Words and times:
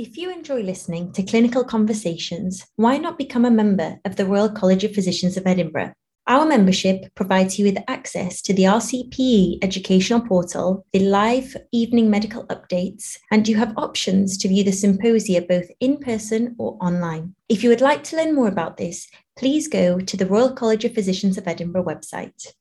If 0.00 0.16
you 0.16 0.32
enjoy 0.32 0.62
listening 0.62 1.12
to 1.12 1.22
clinical 1.22 1.62
conversations, 1.62 2.66
why 2.76 2.96
not 2.96 3.18
become 3.18 3.44
a 3.44 3.50
member 3.50 4.00
of 4.06 4.16
the 4.16 4.24
Royal 4.24 4.48
College 4.48 4.82
of 4.82 4.94
Physicians 4.94 5.36
of 5.36 5.46
Edinburgh? 5.46 5.92
Our 6.26 6.46
membership 6.46 7.14
provides 7.14 7.58
you 7.58 7.66
with 7.66 7.84
access 7.86 8.40
to 8.42 8.54
the 8.54 8.62
RCPE 8.62 9.58
educational 9.60 10.22
portal, 10.22 10.86
the 10.94 11.00
live 11.00 11.54
evening 11.70 12.08
medical 12.08 12.46
updates, 12.46 13.18
and 13.30 13.46
you 13.46 13.56
have 13.56 13.76
options 13.76 14.38
to 14.38 14.48
view 14.48 14.64
the 14.64 14.72
symposia 14.72 15.42
both 15.42 15.66
in 15.80 15.98
person 15.98 16.56
or 16.58 16.78
online. 16.80 17.34
If 17.50 17.62
you 17.62 17.68
would 17.68 17.82
like 17.82 18.02
to 18.04 18.16
learn 18.16 18.34
more 18.34 18.48
about 18.48 18.78
this, 18.78 19.06
please 19.36 19.68
go 19.68 20.00
to 20.00 20.16
the 20.16 20.24
Royal 20.24 20.54
College 20.54 20.86
of 20.86 20.94
Physicians 20.94 21.36
of 21.36 21.46
Edinburgh 21.46 21.84
website. 21.84 22.54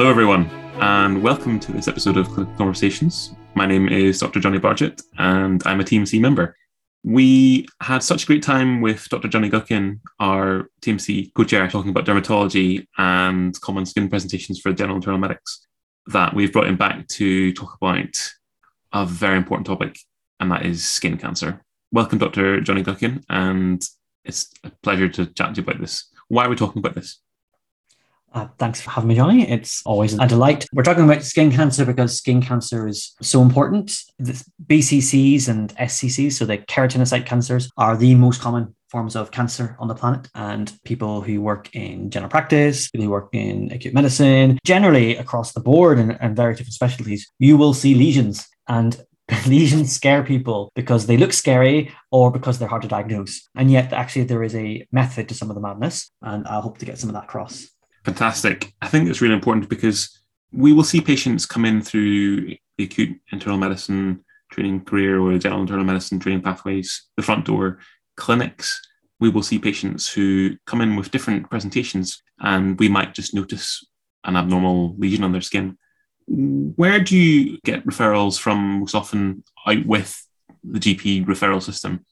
Hello, 0.00 0.08
everyone, 0.08 0.46
and 0.80 1.22
welcome 1.22 1.60
to 1.60 1.72
this 1.72 1.86
episode 1.86 2.16
of 2.16 2.26
Clinical 2.28 2.56
Conversations. 2.56 3.34
My 3.54 3.66
name 3.66 3.86
is 3.86 4.18
Dr. 4.18 4.40
Johnny 4.40 4.56
Bargett, 4.56 5.02
and 5.18 5.62
I'm 5.66 5.78
a 5.78 5.84
TMC 5.84 6.18
member. 6.18 6.56
We 7.04 7.68
had 7.82 8.02
such 8.02 8.22
a 8.22 8.26
great 8.26 8.42
time 8.42 8.80
with 8.80 9.06
Dr. 9.10 9.28
Johnny 9.28 9.50
Guckian, 9.50 10.00
our 10.18 10.70
TMC 10.80 11.34
co 11.34 11.44
chair, 11.44 11.68
talking 11.68 11.90
about 11.90 12.06
dermatology 12.06 12.86
and 12.96 13.60
common 13.60 13.84
skin 13.84 14.08
presentations 14.08 14.58
for 14.58 14.72
general 14.72 14.96
internal 14.96 15.20
medics, 15.20 15.66
that 16.06 16.32
we've 16.32 16.50
brought 16.50 16.68
him 16.68 16.78
back 16.78 17.06
to 17.08 17.52
talk 17.52 17.76
about 17.78 18.32
a 18.94 19.04
very 19.04 19.36
important 19.36 19.66
topic, 19.66 19.98
and 20.40 20.50
that 20.50 20.64
is 20.64 20.82
skin 20.82 21.18
cancer. 21.18 21.62
Welcome, 21.92 22.20
Dr. 22.20 22.62
Johnny 22.62 22.82
Guckian, 22.82 23.22
and 23.28 23.86
it's 24.24 24.50
a 24.64 24.70
pleasure 24.82 25.10
to 25.10 25.26
chat 25.26 25.56
to 25.56 25.60
you 25.60 25.62
about 25.62 25.78
this. 25.78 26.10
Why 26.28 26.46
are 26.46 26.48
we 26.48 26.56
talking 26.56 26.78
about 26.78 26.94
this? 26.94 27.20
Uh, 28.32 28.46
thanks 28.58 28.80
for 28.80 28.90
having 28.90 29.08
me, 29.08 29.16
Johnny. 29.16 29.48
It's 29.48 29.82
always 29.84 30.14
a 30.14 30.26
delight. 30.26 30.64
We're 30.72 30.84
talking 30.84 31.04
about 31.04 31.24
skin 31.24 31.50
cancer 31.50 31.84
because 31.84 32.16
skin 32.16 32.40
cancer 32.40 32.86
is 32.86 33.14
so 33.20 33.42
important. 33.42 33.96
The 34.18 34.44
BCCs 34.66 35.48
and 35.48 35.74
SCCs, 35.76 36.32
so 36.32 36.44
the 36.44 36.58
keratinocyte 36.58 37.26
cancers, 37.26 37.70
are 37.76 37.96
the 37.96 38.14
most 38.14 38.40
common 38.40 38.74
forms 38.88 39.16
of 39.16 39.32
cancer 39.32 39.76
on 39.80 39.88
the 39.88 39.94
planet. 39.94 40.28
And 40.34 40.72
people 40.84 41.22
who 41.22 41.40
work 41.40 41.74
in 41.74 42.10
general 42.10 42.30
practice, 42.30 42.88
people 42.90 43.06
who 43.06 43.10
work 43.10 43.30
in 43.32 43.72
acute 43.72 43.94
medicine, 43.94 44.58
generally 44.64 45.16
across 45.16 45.52
the 45.52 45.60
board 45.60 45.98
and, 45.98 46.16
and 46.20 46.36
very 46.36 46.54
different 46.54 46.74
specialties, 46.74 47.28
you 47.40 47.56
will 47.56 47.74
see 47.74 47.94
lesions. 47.94 48.46
And 48.68 49.00
lesions 49.46 49.92
scare 49.92 50.22
people 50.22 50.70
because 50.76 51.06
they 51.06 51.16
look 51.16 51.32
scary 51.32 51.92
or 52.12 52.30
because 52.30 52.58
they're 52.58 52.68
hard 52.68 52.82
to 52.82 52.88
diagnose. 52.88 53.48
And 53.56 53.70
yet, 53.70 53.92
actually, 53.92 54.24
there 54.24 54.44
is 54.44 54.54
a 54.54 54.86
method 54.92 55.28
to 55.28 55.34
some 55.34 55.50
of 55.50 55.56
the 55.56 55.60
madness. 55.60 56.10
And 56.22 56.46
I 56.46 56.60
hope 56.60 56.78
to 56.78 56.86
get 56.86 56.98
some 56.98 57.10
of 57.10 57.14
that 57.14 57.24
across. 57.24 57.68
Fantastic. 58.04 58.72
I 58.80 58.88
think 58.88 59.08
it's 59.08 59.20
really 59.20 59.34
important 59.34 59.68
because 59.68 60.20
we 60.52 60.72
will 60.72 60.84
see 60.84 61.00
patients 61.00 61.46
come 61.46 61.64
in 61.64 61.82
through 61.82 62.46
the 62.46 62.84
acute 62.84 63.20
internal 63.30 63.58
medicine 63.58 64.24
training 64.50 64.84
career 64.84 65.20
or 65.20 65.32
the 65.32 65.38
general 65.38 65.60
internal 65.60 65.84
medicine 65.84 66.18
training 66.18 66.42
pathways, 66.42 67.08
the 67.16 67.22
front 67.22 67.44
door 67.44 67.78
clinics. 68.16 68.80
We 69.20 69.28
will 69.28 69.42
see 69.42 69.58
patients 69.58 70.12
who 70.12 70.56
come 70.66 70.80
in 70.80 70.96
with 70.96 71.10
different 71.10 71.50
presentations 71.50 72.22
and 72.40 72.78
we 72.78 72.88
might 72.88 73.14
just 73.14 73.34
notice 73.34 73.86
an 74.24 74.36
abnormal 74.36 74.96
lesion 74.96 75.24
on 75.24 75.32
their 75.32 75.40
skin. 75.40 75.76
Where 76.26 77.00
do 77.00 77.16
you 77.16 77.58
get 77.64 77.86
referrals 77.86 78.38
from 78.38 78.80
most 78.80 78.94
often 78.94 79.44
out 79.66 79.84
with 79.84 80.26
the 80.64 80.78
GP 80.78 81.26
referral 81.26 81.62
system? 81.62 82.04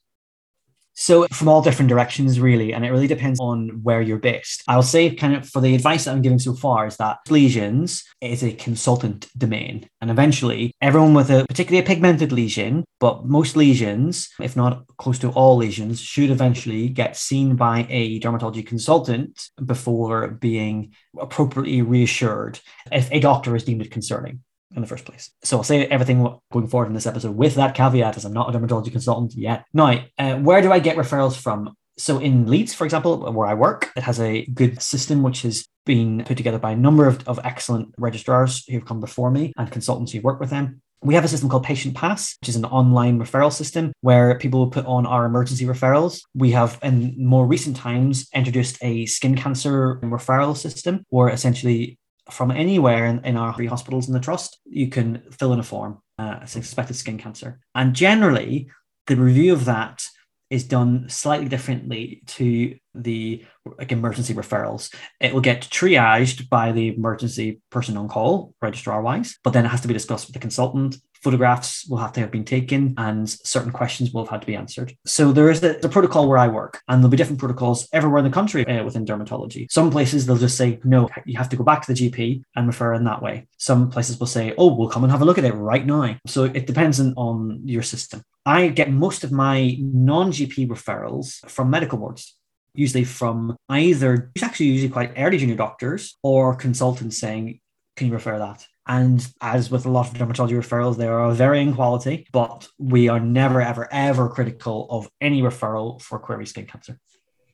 So 1.00 1.28
from 1.28 1.46
all 1.46 1.62
different 1.62 1.88
directions, 1.88 2.40
really, 2.40 2.74
and 2.74 2.84
it 2.84 2.90
really 2.90 3.06
depends 3.06 3.38
on 3.38 3.68
where 3.84 4.02
you're 4.02 4.18
based. 4.18 4.64
I'll 4.66 4.82
say 4.82 5.14
kind 5.14 5.36
of 5.36 5.48
for 5.48 5.60
the 5.60 5.76
advice 5.76 6.04
that 6.04 6.10
I'm 6.10 6.22
giving 6.22 6.40
so 6.40 6.54
far 6.54 6.88
is 6.88 6.96
that 6.96 7.18
lesions 7.30 8.02
is 8.20 8.42
a 8.42 8.52
consultant 8.52 9.28
domain. 9.38 9.88
And 10.00 10.10
eventually 10.10 10.72
everyone 10.82 11.14
with 11.14 11.30
a 11.30 11.46
particularly 11.48 11.84
a 11.84 11.86
pigmented 11.86 12.32
lesion, 12.32 12.84
but 12.98 13.24
most 13.24 13.54
lesions, 13.54 14.28
if 14.40 14.56
not 14.56 14.88
close 14.96 15.20
to 15.20 15.30
all 15.30 15.56
lesions, 15.56 16.00
should 16.00 16.30
eventually 16.30 16.88
get 16.88 17.16
seen 17.16 17.54
by 17.54 17.86
a 17.88 18.18
dermatology 18.18 18.66
consultant 18.66 19.50
before 19.64 20.26
being 20.26 20.94
appropriately 21.16 21.80
reassured 21.80 22.58
if 22.90 23.08
a 23.12 23.20
doctor 23.20 23.54
is 23.54 23.62
deemed 23.62 23.82
it 23.82 23.92
concerning 23.92 24.40
in 24.74 24.82
the 24.82 24.88
first 24.88 25.04
place. 25.04 25.30
So 25.42 25.56
I'll 25.56 25.64
say 25.64 25.86
everything 25.86 26.22
going 26.52 26.68
forward 26.68 26.88
in 26.88 26.94
this 26.94 27.06
episode 27.06 27.36
with 27.36 27.54
that 27.54 27.74
caveat, 27.74 28.16
as 28.16 28.24
I'm 28.24 28.32
not 28.32 28.54
a 28.54 28.58
dermatology 28.58 28.92
consultant 28.92 29.34
yet. 29.34 29.64
Now, 29.72 30.04
uh, 30.18 30.36
where 30.36 30.62
do 30.62 30.72
I 30.72 30.78
get 30.78 30.96
referrals 30.96 31.36
from? 31.36 31.74
So 31.96 32.18
in 32.18 32.46
Leeds, 32.46 32.74
for 32.74 32.84
example, 32.84 33.32
where 33.32 33.48
I 33.48 33.54
work, 33.54 33.90
it 33.96 34.04
has 34.04 34.20
a 34.20 34.46
good 34.46 34.80
system 34.80 35.22
which 35.22 35.42
has 35.42 35.66
been 35.84 36.22
put 36.24 36.36
together 36.36 36.58
by 36.58 36.72
a 36.72 36.76
number 36.76 37.08
of, 37.08 37.26
of 37.26 37.40
excellent 37.42 37.94
registrars 37.98 38.64
who've 38.68 38.84
come 38.84 39.00
before 39.00 39.30
me 39.30 39.52
and 39.56 39.70
consultants 39.72 40.12
who 40.12 40.20
work 40.20 40.38
with 40.38 40.50
them. 40.50 40.80
We 41.00 41.14
have 41.14 41.24
a 41.24 41.28
system 41.28 41.48
called 41.48 41.64
Patient 41.64 41.94
Pass, 41.94 42.36
which 42.40 42.48
is 42.48 42.56
an 42.56 42.64
online 42.64 43.20
referral 43.20 43.52
system 43.52 43.92
where 44.00 44.36
people 44.38 44.60
will 44.60 44.70
put 44.70 44.84
on 44.86 45.06
our 45.06 45.26
emergency 45.26 45.64
referrals. 45.64 46.22
We 46.34 46.50
have, 46.52 46.78
in 46.82 47.14
more 47.24 47.46
recent 47.46 47.76
times, 47.76 48.28
introduced 48.34 48.78
a 48.82 49.06
skin 49.06 49.36
cancer 49.36 50.00
referral 50.02 50.56
system 50.56 51.04
where 51.08 51.28
essentially 51.28 51.98
from 52.30 52.50
anywhere 52.50 53.06
in, 53.06 53.24
in 53.24 53.36
our 53.36 53.54
three 53.54 53.66
hospitals 53.66 54.08
in 54.08 54.14
the 54.14 54.20
trust, 54.20 54.58
you 54.64 54.88
can 54.88 55.22
fill 55.30 55.52
in 55.52 55.60
a 55.60 55.62
form, 55.62 55.98
uh, 56.18 56.44
suspected 56.44 56.94
skin 56.94 57.18
cancer. 57.18 57.60
And 57.74 57.94
generally, 57.94 58.70
the 59.06 59.16
review 59.16 59.52
of 59.52 59.64
that 59.64 60.02
is 60.50 60.64
done 60.64 61.08
slightly 61.08 61.48
differently 61.48 62.22
to 62.26 62.76
the 63.02 63.44
like 63.78 63.92
emergency 63.92 64.34
referrals. 64.34 64.94
It 65.20 65.34
will 65.34 65.40
get 65.40 65.62
triaged 65.62 66.48
by 66.48 66.72
the 66.72 66.88
emergency 66.88 67.60
person 67.70 67.96
on 67.96 68.08
call, 68.08 68.54
registrar 68.62 69.02
wise, 69.02 69.38
but 69.44 69.52
then 69.52 69.64
it 69.64 69.68
has 69.68 69.80
to 69.82 69.88
be 69.88 69.94
discussed 69.94 70.26
with 70.26 70.34
the 70.34 70.40
consultant. 70.40 70.96
Photographs 71.22 71.84
will 71.88 71.98
have 71.98 72.12
to 72.12 72.20
have 72.20 72.30
been 72.30 72.44
taken 72.44 72.94
and 72.96 73.28
certain 73.28 73.72
questions 73.72 74.12
will 74.12 74.24
have 74.24 74.30
had 74.30 74.40
to 74.42 74.46
be 74.46 74.54
answered. 74.54 74.94
So 75.04 75.32
there 75.32 75.50
is 75.50 75.62
a, 75.64 75.88
protocol 75.88 76.28
where 76.28 76.38
I 76.38 76.46
work, 76.46 76.80
and 76.86 77.00
there'll 77.00 77.10
be 77.10 77.16
different 77.16 77.40
protocols 77.40 77.88
everywhere 77.92 78.18
in 78.18 78.24
the 78.24 78.30
country 78.30 78.64
uh, 78.66 78.84
within 78.84 79.04
dermatology. 79.04 79.66
Some 79.70 79.90
places 79.90 80.26
they'll 80.26 80.36
just 80.36 80.56
say, 80.56 80.78
no, 80.84 81.08
you 81.26 81.36
have 81.36 81.48
to 81.48 81.56
go 81.56 81.64
back 81.64 81.84
to 81.84 81.92
the 81.92 82.10
GP 82.10 82.42
and 82.54 82.66
refer 82.68 82.94
in 82.94 83.04
that 83.04 83.20
way. 83.20 83.48
Some 83.56 83.90
places 83.90 84.20
will 84.20 84.28
say, 84.28 84.54
oh, 84.58 84.74
we'll 84.74 84.88
come 84.88 85.02
and 85.02 85.10
have 85.10 85.22
a 85.22 85.24
look 85.24 85.38
at 85.38 85.44
it 85.44 85.54
right 85.54 85.84
now. 85.84 86.16
So 86.26 86.44
it 86.44 86.66
depends 86.66 87.00
on, 87.00 87.14
on 87.16 87.62
your 87.64 87.82
system. 87.82 88.22
I 88.46 88.68
get 88.68 88.90
most 88.90 89.24
of 89.24 89.32
my 89.32 89.76
non 89.78 90.30
GP 90.30 90.68
referrals 90.68 91.46
from 91.50 91.68
medical 91.68 91.98
boards 91.98 92.37
usually 92.78 93.04
from 93.04 93.56
either, 93.68 94.30
it's 94.36 94.44
actually 94.44 94.66
usually 94.66 94.88
quite 94.88 95.12
early 95.16 95.36
junior 95.36 95.56
doctors 95.56 96.16
or 96.22 96.54
consultants 96.54 97.18
saying, 97.18 97.58
can 97.96 98.06
you 98.06 98.12
refer 98.12 98.38
that? 98.38 98.64
And 98.86 99.26
as 99.40 99.70
with 99.70 99.84
a 99.84 99.90
lot 99.90 100.06
of 100.06 100.14
dermatology 100.14 100.56
referrals, 100.56 100.96
they 100.96 101.08
are 101.08 101.32
varying 101.32 101.74
quality, 101.74 102.26
but 102.32 102.68
we 102.78 103.08
are 103.08 103.18
never, 103.20 103.60
ever, 103.60 103.88
ever 103.92 104.28
critical 104.28 104.86
of 104.90 105.10
any 105.20 105.42
referral 105.42 106.00
for 106.00 106.20
query 106.20 106.46
skin 106.46 106.66
cancer. 106.66 106.98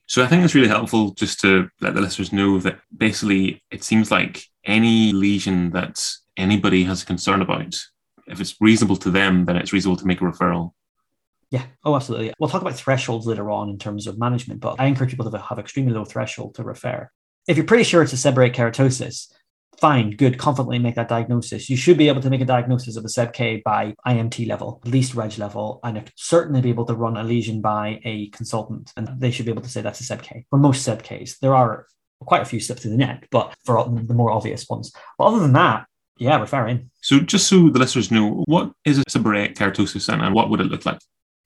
So 0.06 0.22
I 0.22 0.26
think 0.26 0.44
it's 0.44 0.54
really 0.54 0.68
helpful 0.68 1.12
just 1.14 1.40
to 1.40 1.70
let 1.80 1.94
the 1.94 2.02
listeners 2.02 2.30
know 2.30 2.58
that 2.58 2.78
basically 2.94 3.62
it 3.70 3.82
seems 3.82 4.10
like 4.10 4.44
any 4.66 5.12
lesion 5.12 5.70
that 5.70 6.06
anybody 6.36 6.84
has 6.84 7.02
a 7.02 7.06
concern 7.06 7.40
about, 7.40 7.74
if 8.26 8.40
it's 8.40 8.54
reasonable 8.60 8.96
to 8.96 9.10
them, 9.10 9.46
then 9.46 9.56
it's 9.56 9.72
reasonable 9.72 9.96
to 9.96 10.06
make 10.06 10.20
a 10.20 10.24
referral. 10.24 10.72
Yeah. 11.54 11.66
Oh, 11.84 11.94
absolutely. 11.94 12.32
We'll 12.40 12.50
talk 12.50 12.62
about 12.62 12.74
thresholds 12.74 13.28
later 13.28 13.48
on 13.48 13.68
in 13.68 13.78
terms 13.78 14.08
of 14.08 14.18
management, 14.18 14.60
but 14.60 14.74
I 14.80 14.86
encourage 14.86 15.10
people 15.10 15.30
to 15.30 15.38
have 15.38 15.60
extremely 15.60 15.92
low 15.92 16.04
threshold 16.04 16.56
to 16.56 16.64
refer. 16.64 17.08
If 17.46 17.56
you're 17.56 17.64
pretty 17.64 17.84
sure 17.84 18.02
it's 18.02 18.12
a 18.12 18.16
seborrheic 18.16 18.56
keratosis, 18.56 19.32
fine, 19.78 20.10
good, 20.16 20.36
confidently 20.36 20.80
make 20.80 20.96
that 20.96 21.08
diagnosis. 21.08 21.70
You 21.70 21.76
should 21.76 21.96
be 21.96 22.08
able 22.08 22.22
to 22.22 22.28
make 22.28 22.40
a 22.40 22.44
diagnosis 22.44 22.96
of 22.96 23.04
a 23.04 23.06
SEBK 23.06 23.62
by 23.62 23.94
IMT 24.04 24.48
level, 24.48 24.82
least 24.84 25.14
reg 25.14 25.38
level, 25.38 25.78
and 25.84 26.10
certainly 26.16 26.60
be 26.60 26.70
able 26.70 26.86
to 26.86 26.94
run 26.94 27.16
a 27.16 27.22
lesion 27.22 27.60
by 27.60 28.00
a 28.02 28.30
consultant. 28.30 28.92
And 28.96 29.08
they 29.20 29.30
should 29.30 29.46
be 29.46 29.52
able 29.52 29.62
to 29.62 29.68
say 29.68 29.80
that's 29.80 30.00
a 30.00 30.16
SEBK. 30.16 30.46
For 30.50 30.58
most 30.58 30.84
SEBKs, 30.84 31.38
there 31.38 31.54
are 31.54 31.86
quite 32.18 32.42
a 32.42 32.46
few 32.46 32.58
slips 32.58 32.82
through 32.82 32.90
the 32.90 32.96
net, 32.96 33.26
but 33.30 33.54
for 33.64 33.88
the 33.88 34.14
more 34.14 34.32
obvious 34.32 34.68
ones. 34.68 34.90
But 35.16 35.26
other 35.26 35.38
than 35.38 35.52
that, 35.52 35.86
yeah, 36.18 36.40
refer 36.40 36.66
in. 36.66 36.90
So 37.00 37.20
just 37.20 37.46
so 37.46 37.68
the 37.70 37.78
listeners 37.78 38.10
know, 38.10 38.42
what 38.48 38.72
is 38.84 38.98
a 38.98 39.04
seborrheic 39.04 39.54
keratosis 39.54 40.12
and 40.12 40.34
what 40.34 40.50
would 40.50 40.60
it 40.60 40.66
look 40.66 40.84
like? 40.84 40.98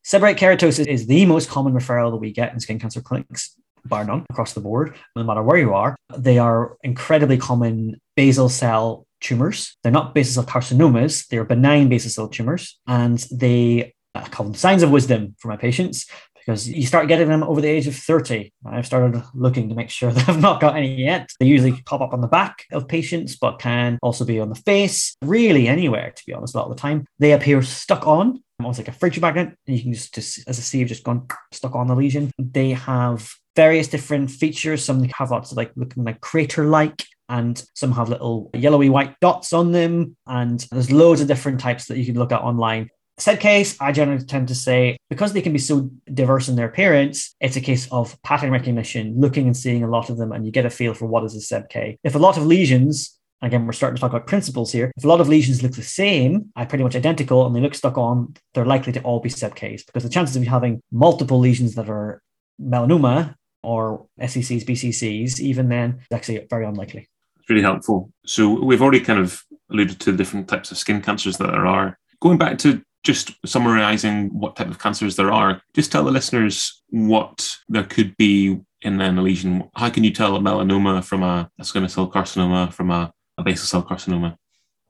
Seborrheic 0.08 0.38
keratosis 0.38 0.87
is 0.87 1.06
the 1.06 1.26
most 1.26 1.50
common 1.50 1.75
referral 1.75 2.10
that 2.10 2.16
we 2.16 2.32
get 2.32 2.55
in 2.55 2.60
skin 2.60 2.78
cancer 2.78 3.02
clinics, 3.02 3.55
bar 3.84 4.05
none, 4.06 4.25
across 4.31 4.55
the 4.55 4.60
board, 4.60 4.94
no 5.14 5.22
matter 5.22 5.43
where 5.43 5.58
you 5.58 5.75
are. 5.75 5.96
They 6.16 6.38
are 6.38 6.78
incredibly 6.82 7.37
common 7.37 8.00
basal 8.16 8.49
cell 8.49 9.06
tumors. 9.20 9.76
They're 9.82 9.93
not 9.93 10.14
basal 10.14 10.43
cell 10.43 10.50
carcinomas, 10.50 11.28
they're 11.28 11.44
benign 11.44 11.90
basal 11.90 12.10
cell 12.10 12.28
tumors, 12.28 12.81
and 12.87 13.19
they 13.31 13.93
I 14.14 14.26
call 14.28 14.44
them 14.44 14.55
signs 14.55 14.82
of 14.82 14.90
wisdom 14.90 15.37
for 15.38 15.49
my 15.49 15.58
patients 15.58 16.06
because 16.49 16.67
you 16.67 16.87
start 16.87 17.09
getting 17.09 17.29
them 17.29 17.43
over 17.43 17.61
the 17.61 17.69
age 17.69 17.87
of 17.87 17.95
30. 17.95 18.50
I've 18.65 18.87
started 18.87 19.23
looking 19.35 19.69
to 19.69 19.75
make 19.75 19.91
sure 19.91 20.11
that 20.15 20.31
I've 20.31 20.41
not 20.41 20.62
got 20.62 20.79
any 20.79 20.95
yet. 20.95 21.29
They 21.39 21.45
usually 21.45 21.83
pop 21.83 22.00
up 22.00 22.15
on 22.15 22.23
the 22.23 22.27
back 22.27 22.65
of 22.73 22.89
patients, 22.89 23.37
but 23.37 23.59
can 23.59 23.99
also 24.00 24.25
be 24.25 24.41
on 24.41 24.49
the 24.49 24.55
face, 24.55 25.15
really 25.21 25.69
anywhere, 25.69 26.11
to 26.11 26.23
be 26.27 26.33
honest, 26.33 26.55
a 26.55 26.59
lot 26.59 26.71
of 26.71 26.75
the 26.75 26.81
time. 26.81 27.05
They 27.19 27.33
appear 27.33 27.61
stuck 27.61 28.06
on 28.06 28.43
almost 28.61 28.79
like 28.79 28.89
a 28.89 28.93
fridge 28.93 29.21
magnet, 29.21 29.55
and 29.67 29.77
you 29.77 29.83
can 29.83 29.93
just, 29.93 30.49
as 30.49 30.59
a 30.59 30.62
sieve, 30.62 30.89
just 30.89 31.05
gone 31.05 31.29
stuck 31.53 31.75
on 31.75 31.87
the 31.87 31.95
lesion. 31.95 32.33
They 32.39 32.71
have 32.71 33.31
various 33.55 33.87
different 33.87 34.31
features. 34.31 34.83
Some 34.83 35.05
have 35.05 35.31
lots 35.31 35.50
of 35.50 35.59
like 35.59 35.73
looking 35.77 36.03
like 36.03 36.23
crater 36.23 36.65
like, 36.65 37.05
and 37.29 37.62
some 37.75 37.93
have 37.93 38.09
little 38.09 38.50
yellowy 38.55 38.89
white 38.89 39.21
dots 39.21 39.53
on 39.53 39.73
them. 39.73 40.17
And 40.27 40.67
there's 40.73 40.91
loads 40.91 41.21
of 41.21 41.29
different 41.29 41.61
types 41.61 41.87
that 41.87 41.99
you 41.99 42.06
can 42.06 42.19
look 42.19 42.33
at 42.33 42.41
online. 42.41 42.89
Said 43.19 43.41
case, 43.41 43.76
I 43.81 43.91
generally 43.91 44.25
tend 44.25 44.47
to 44.49 44.55
say 44.55 44.97
because 45.11 45.32
they 45.32 45.43
can 45.43 45.53
be 45.53 45.59
so 45.59 45.91
diverse 46.15 46.49
in 46.49 46.55
their 46.55 46.69
appearance, 46.69 47.35
it's 47.41 47.56
a 47.56 47.61
case 47.61 47.88
of 47.91 48.20
pattern 48.23 48.53
recognition, 48.53 49.15
looking 49.19 49.47
and 49.47 49.56
seeing 49.56 49.82
a 49.82 49.91
lot 49.91 50.09
of 50.09 50.19
them, 50.19 50.31
and 50.31 50.47
you 50.47 50.53
get 50.53 50.65
a 50.65 50.70
feel 50.70 50.94
for 50.94 51.06
what 51.06 51.25
is 51.25 51.35
a 51.35 51.55
SEBK. 51.55 51.99
If 52.05 52.15
a 52.15 52.19
lot 52.19 52.37
of 52.37 52.47
lesions, 52.47 53.19
again, 53.43 53.67
we're 53.67 53.73
starting 53.73 53.97
to 53.97 54.00
talk 54.00 54.12
about 54.12 54.29
principles 54.29 54.70
here. 54.70 54.93
If 54.97 55.05
a 55.05 55.09
lot 55.09 55.20
of 55.20 55.29
lesions 55.29 55.65
look 55.65 55.73
the 55.73 55.82
same, 55.82 56.53
are 56.55 56.67
pretty 56.67 56.85
much 56.85 56.94
identical, 56.94 57.44
and 57.44 57.56
they 57.56 57.61
look 57.61 57.75
stuck 57.75 57.99
on, 57.99 58.35
they're 58.55 58.65
likely 58.65 58.93
to 58.93 59.03
all 59.03 59.19
be 59.19 59.31
SEBKs 59.31 59.87
because 59.87 60.05
the 60.05 60.09
chances 60.09 60.37
of 60.37 60.44
you 60.44 60.50
having 60.50 60.81
multiple 60.93 61.41
lesions 61.41 61.75
that 61.75 61.91
are 61.91 62.23
melanoma 62.62 63.35
or 63.64 64.06
SCCs, 64.21 64.64
BCCs, 64.64 65.41
even 65.41 65.69
then, 65.69 65.99
is 65.99 66.06
actually 66.12 66.47
very 66.49 66.64
unlikely. 66.64 67.09
It's 67.41 67.50
really 67.50 67.62
helpful. 67.62 68.12
So 68.25 68.62
we've 68.62 68.81
already 68.81 69.00
kind 69.00 69.19
of 69.19 69.43
alluded 69.73 69.99
to 70.00 70.12
the 70.12 70.19
different 70.19 70.47
types 70.49 70.71
of 70.71 70.79
skin 70.79 71.03
cancers 71.03 71.37
that 71.38 71.50
there 71.50 71.67
are. 71.67 71.99
Going 72.21 72.38
back 72.38 72.59
to 72.59 72.82
just 73.05 73.33
summarizing 73.47 74.29
what 74.39 74.56
type 74.56 74.69
of 74.69 74.79
cancers 74.79 75.17
there 75.17 75.33
are, 75.33 75.62
just 75.75 75.93
tell 75.93 76.05
the 76.05 76.11
listeners 76.11 76.83
what 76.91 77.56
there 77.69 77.85
could 77.85 78.17
be 78.17 78.61
in 78.83 79.00
an 79.00 79.23
lesion. 79.23 79.69
How 79.75 79.91
can 79.91 80.05
you 80.05 80.12
tell 80.12 80.37
a 80.37 80.41
melanoma 80.41 81.03
from 81.05 81.23
a, 81.23 81.50
a 81.59 81.62
squamous 81.62 81.91
cell 81.91 82.11
carcinoma 82.11 82.73
from 82.73 82.91
a, 82.91 83.12
a 83.37 83.43
basal 83.43 83.67
cell 83.67 83.83
carcinoma? 83.83 84.37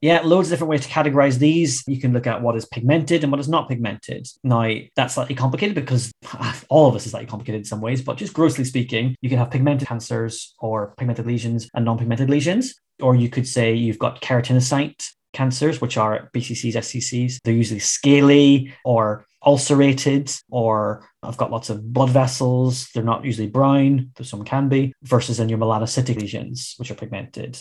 Yeah, 0.01 0.21
loads 0.21 0.49
of 0.49 0.53
different 0.53 0.71
ways 0.71 0.87
to 0.87 0.93
categorize 0.93 1.39
these. 1.39 1.83
You 1.89 2.01
can 2.01 2.13
look 2.13 2.29
at 2.29 2.41
what 2.41 2.55
is 2.55 2.67
pigmented 2.67 3.25
and 3.25 3.33
what 3.33 3.41
is 3.41 3.49
not 3.49 3.69
pigmented. 3.69 4.29
Now, 4.45 4.73
that's 4.95 5.15
slightly 5.15 5.35
complicated 5.35 5.75
because 5.75 6.13
all 6.69 6.89
of 6.89 6.95
us 6.95 7.05
is 7.05 7.11
slightly 7.11 7.29
complicated 7.29 7.61
in 7.61 7.65
some 7.65 7.81
ways, 7.81 8.01
but 8.01 8.17
just 8.17 8.33
grossly 8.33 8.65
speaking, 8.65 9.17
you 9.23 9.29
can 9.29 9.39
have 9.39 9.51
pigmented 9.51 9.89
cancers 9.89 10.55
or 10.61 10.95
pigmented 10.99 11.27
lesions 11.27 11.69
and 11.75 11.85
non 11.85 11.99
pigmented 11.99 12.31
lesions. 12.31 12.75
Or 13.01 13.17
you 13.17 13.29
could 13.29 13.47
say 13.47 13.75
you've 13.75 13.99
got 13.99 14.21
keratinocyte 14.21 15.05
cancers, 15.33 15.81
which 15.81 15.97
are 15.97 16.31
BCCs, 16.35 16.75
SCCs. 16.75 17.39
They're 17.45 17.55
usually 17.55 17.81
scaly 17.81 18.75
or 18.85 19.27
ulcerated, 19.45 20.33
or 20.51 21.09
I've 21.23 21.37
got 21.37 21.51
lots 21.51 21.71
of 21.71 21.93
blood 21.93 22.11
vessels. 22.11 22.89
They're 22.95 23.03
not 23.03 23.25
usually 23.25 23.47
brown, 23.47 24.11
though 24.17 24.25
some 24.25 24.45
can 24.45 24.69
be, 24.69 24.93
versus 25.03 25.41
in 25.41 25.49
your 25.49 25.59
melanocytic 25.59 26.17
lesions, 26.21 26.75
which 26.79 26.91
are 26.91 26.95
pigmented. 26.95 27.59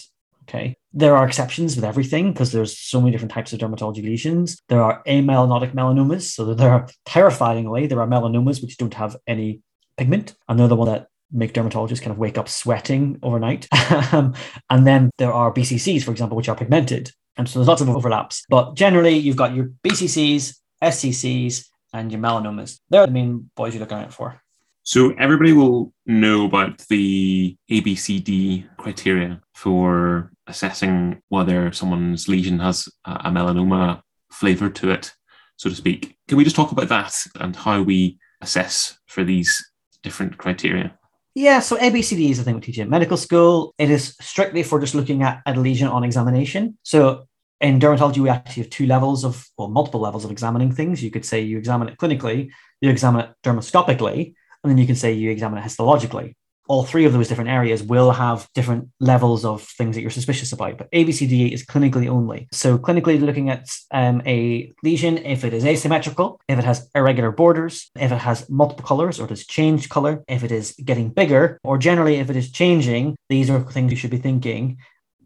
Okay. 0.50 0.78
There 0.94 1.16
are 1.16 1.28
exceptions 1.28 1.75
with 1.75 1.84
everything 1.84 2.31
because 2.31 2.54
there's 2.54 2.78
so 2.78 3.02
many 3.02 3.12
different 3.12 3.34
types 3.34 3.52
of 3.52 3.60
dermatology 3.60 4.04
lesions. 4.04 4.62
There 4.70 4.81
are 4.81 5.04
amelanotic 5.06 5.74
melanomas. 5.74 6.22
So 6.22 6.54
there 6.54 6.72
are 6.72 6.88
terrifyingly, 7.06 7.88
there 7.88 8.02
are 8.02 8.08
melanomas 8.08 8.62
which 8.62 8.78
don't 8.78 8.94
have 8.94 9.18
any 9.28 9.62
pigment. 9.98 10.36
And 10.48 10.58
they're 10.58 10.70
the 10.70 10.78
one 10.78 10.88
that 10.88 11.08
make 11.34 11.54
dermatologists 11.54 12.02
kind 12.02 12.12
of 12.12 12.18
wake 12.18 12.38
up 12.38 12.48
sweating 12.48 13.20
overnight. 13.22 13.68
Um, 14.13 14.36
and 14.70 14.86
then 14.86 15.10
there 15.18 15.34
are 15.34 15.54
BCCs, 15.54 16.04
for 16.04 16.12
example, 16.12 16.38
which 16.38 16.48
are 16.48 16.56
pigmented. 16.56 17.12
And 17.38 17.48
so 17.48 17.60
there's 17.60 17.68
lots 17.68 17.81
of 17.81 17.89
overlaps. 17.89 18.44
But 18.50 18.75
generally, 18.75 19.16
you've 19.16 19.36
got 19.36 19.56
your 19.56 19.72
BCCs, 19.84 20.57
SCCs, 20.84 21.68
and 21.94 22.12
your 22.12 22.22
melanomas. 22.22 22.80
They're 22.89 23.06
the 23.06 23.12
main 23.12 23.50
boys 23.56 23.74
you're 23.74 23.81
looking 23.81 23.98
out 23.98 24.13
for. 24.13 24.42
So 24.84 25.12
everybody 25.19 25.51
will 25.51 25.94
know 26.06 26.45
about 26.45 26.80
the 26.88 27.57
ABCD 27.69 28.68
criteria 28.78 29.42
for 29.54 30.31
assessing 30.48 31.22
whether 31.28 31.74
someone's 31.74 32.30
lesion 32.30 32.60
has 32.60 32.88
a 33.04 33.30
melanoma 33.30 34.01
flavor 34.31 34.69
to 34.69 34.92
it, 34.92 35.13
so 35.57 35.69
to 35.69 35.75
speak. 35.75 36.18
Can 36.28 36.38
we 36.38 36.45
just 36.45 36.56
talk 36.56 36.72
about 36.72 36.88
that 36.88 37.22
and 37.36 37.54
how 37.54 37.81
we 37.81 38.18
assess 38.42 38.98
for 39.07 39.25
these 39.25 39.72
different 40.04 40.38
criteria? 40.38 40.98
Yeah, 41.36 41.60
so 41.60 41.78
ABCD 41.78 42.31
is 42.31 42.38
the 42.38 42.44
thing 42.44 42.56
we 42.56 42.62
teach 42.62 42.80
in 42.80 42.89
medical 42.89 43.18
school. 43.18 43.75
It 43.78 43.92
is 43.92 44.16
strictly 44.22 44.63
for 44.63 44.80
just 44.80 44.95
looking 44.95 45.22
at 45.22 45.42
a 45.45 45.54
lesion 45.54 45.88
on 45.88 46.04
examination. 46.04 46.78
So 46.84 47.26
in 47.62 47.80
dermatology, 47.80 48.19
we 48.19 48.30
actually 48.30 48.63
have 48.63 48.69
two 48.69 48.86
levels 48.86 49.24
of, 49.24 49.48
well, 49.57 49.68
multiple 49.68 50.00
levels 50.00 50.25
of 50.25 50.31
examining 50.31 50.71
things. 50.71 51.04
You 51.04 51.12
could 51.12 51.25
say 51.25 51.42
you 51.42 51.57
examine 51.57 51.89
it 51.89 51.98
clinically, 51.98 52.51
you 52.81 52.89
examine 52.89 53.25
it 53.25 53.31
dermoscopically, 53.44 54.36
and 54.63 54.71
then 54.71 54.77
you 54.77 54.86
can 54.86 54.95
say 54.95 55.13
you 55.13 55.31
examine 55.31 55.59
it 55.59 55.65
histologically. 55.65 56.36
All 56.69 56.83
three 56.83 57.06
of 57.06 57.13
those 57.13 57.30
different 57.30 57.50
areas 57.50 57.81
will 57.81 58.12
have 58.12 58.50
different 58.54 58.89
levels 59.00 59.45
of 59.45 59.63
things 59.63 59.95
that 59.95 60.01
you're 60.01 60.12
suspicious 60.12 60.51
about, 60.51 60.77
but 60.77 60.92
ABCD 60.92 61.54
is 61.54 61.65
clinically 61.65 62.09
only. 62.09 62.50
So, 62.51 62.77
clinically 62.77 63.21
looking 63.21 63.50
at 63.50 63.69
um, 63.92 64.21
a 64.25 64.74
lesion, 64.83 65.18
if 65.19 65.45
it 65.45 65.53
is 65.53 65.65
asymmetrical, 65.65 66.42
if 66.50 66.60
it 66.60 66.65
has 66.65 66.89
irregular 66.94 67.31
borders, 67.31 67.89
if 67.95 68.12
it 68.12 68.18
has 68.18 68.50
multiple 68.50 68.83
colors 68.83 69.18
or 69.18 69.24
it 69.24 69.30
has 69.30 69.45
changed 69.45 69.89
color, 69.89 70.25
if 70.27 70.44
it 70.44 70.51
is 70.51 70.75
getting 70.83 71.10
bigger, 71.10 71.57
or 71.63 71.77
generally 71.77 72.18
if 72.18 72.30
it 72.30 72.36
is 72.36 72.51
changing, 72.51 73.15
these 73.30 73.50
are 73.50 73.62
things 73.62 73.92
you 73.92 73.98
should 73.98 74.12
be 74.12 74.18
thinking 74.18 74.77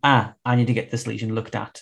ah, 0.04 0.34
I 0.46 0.56
need 0.56 0.68
to 0.68 0.74
get 0.74 0.92
this 0.92 1.08
lesion 1.08 1.36
looked 1.36 1.56
at. 1.56 1.82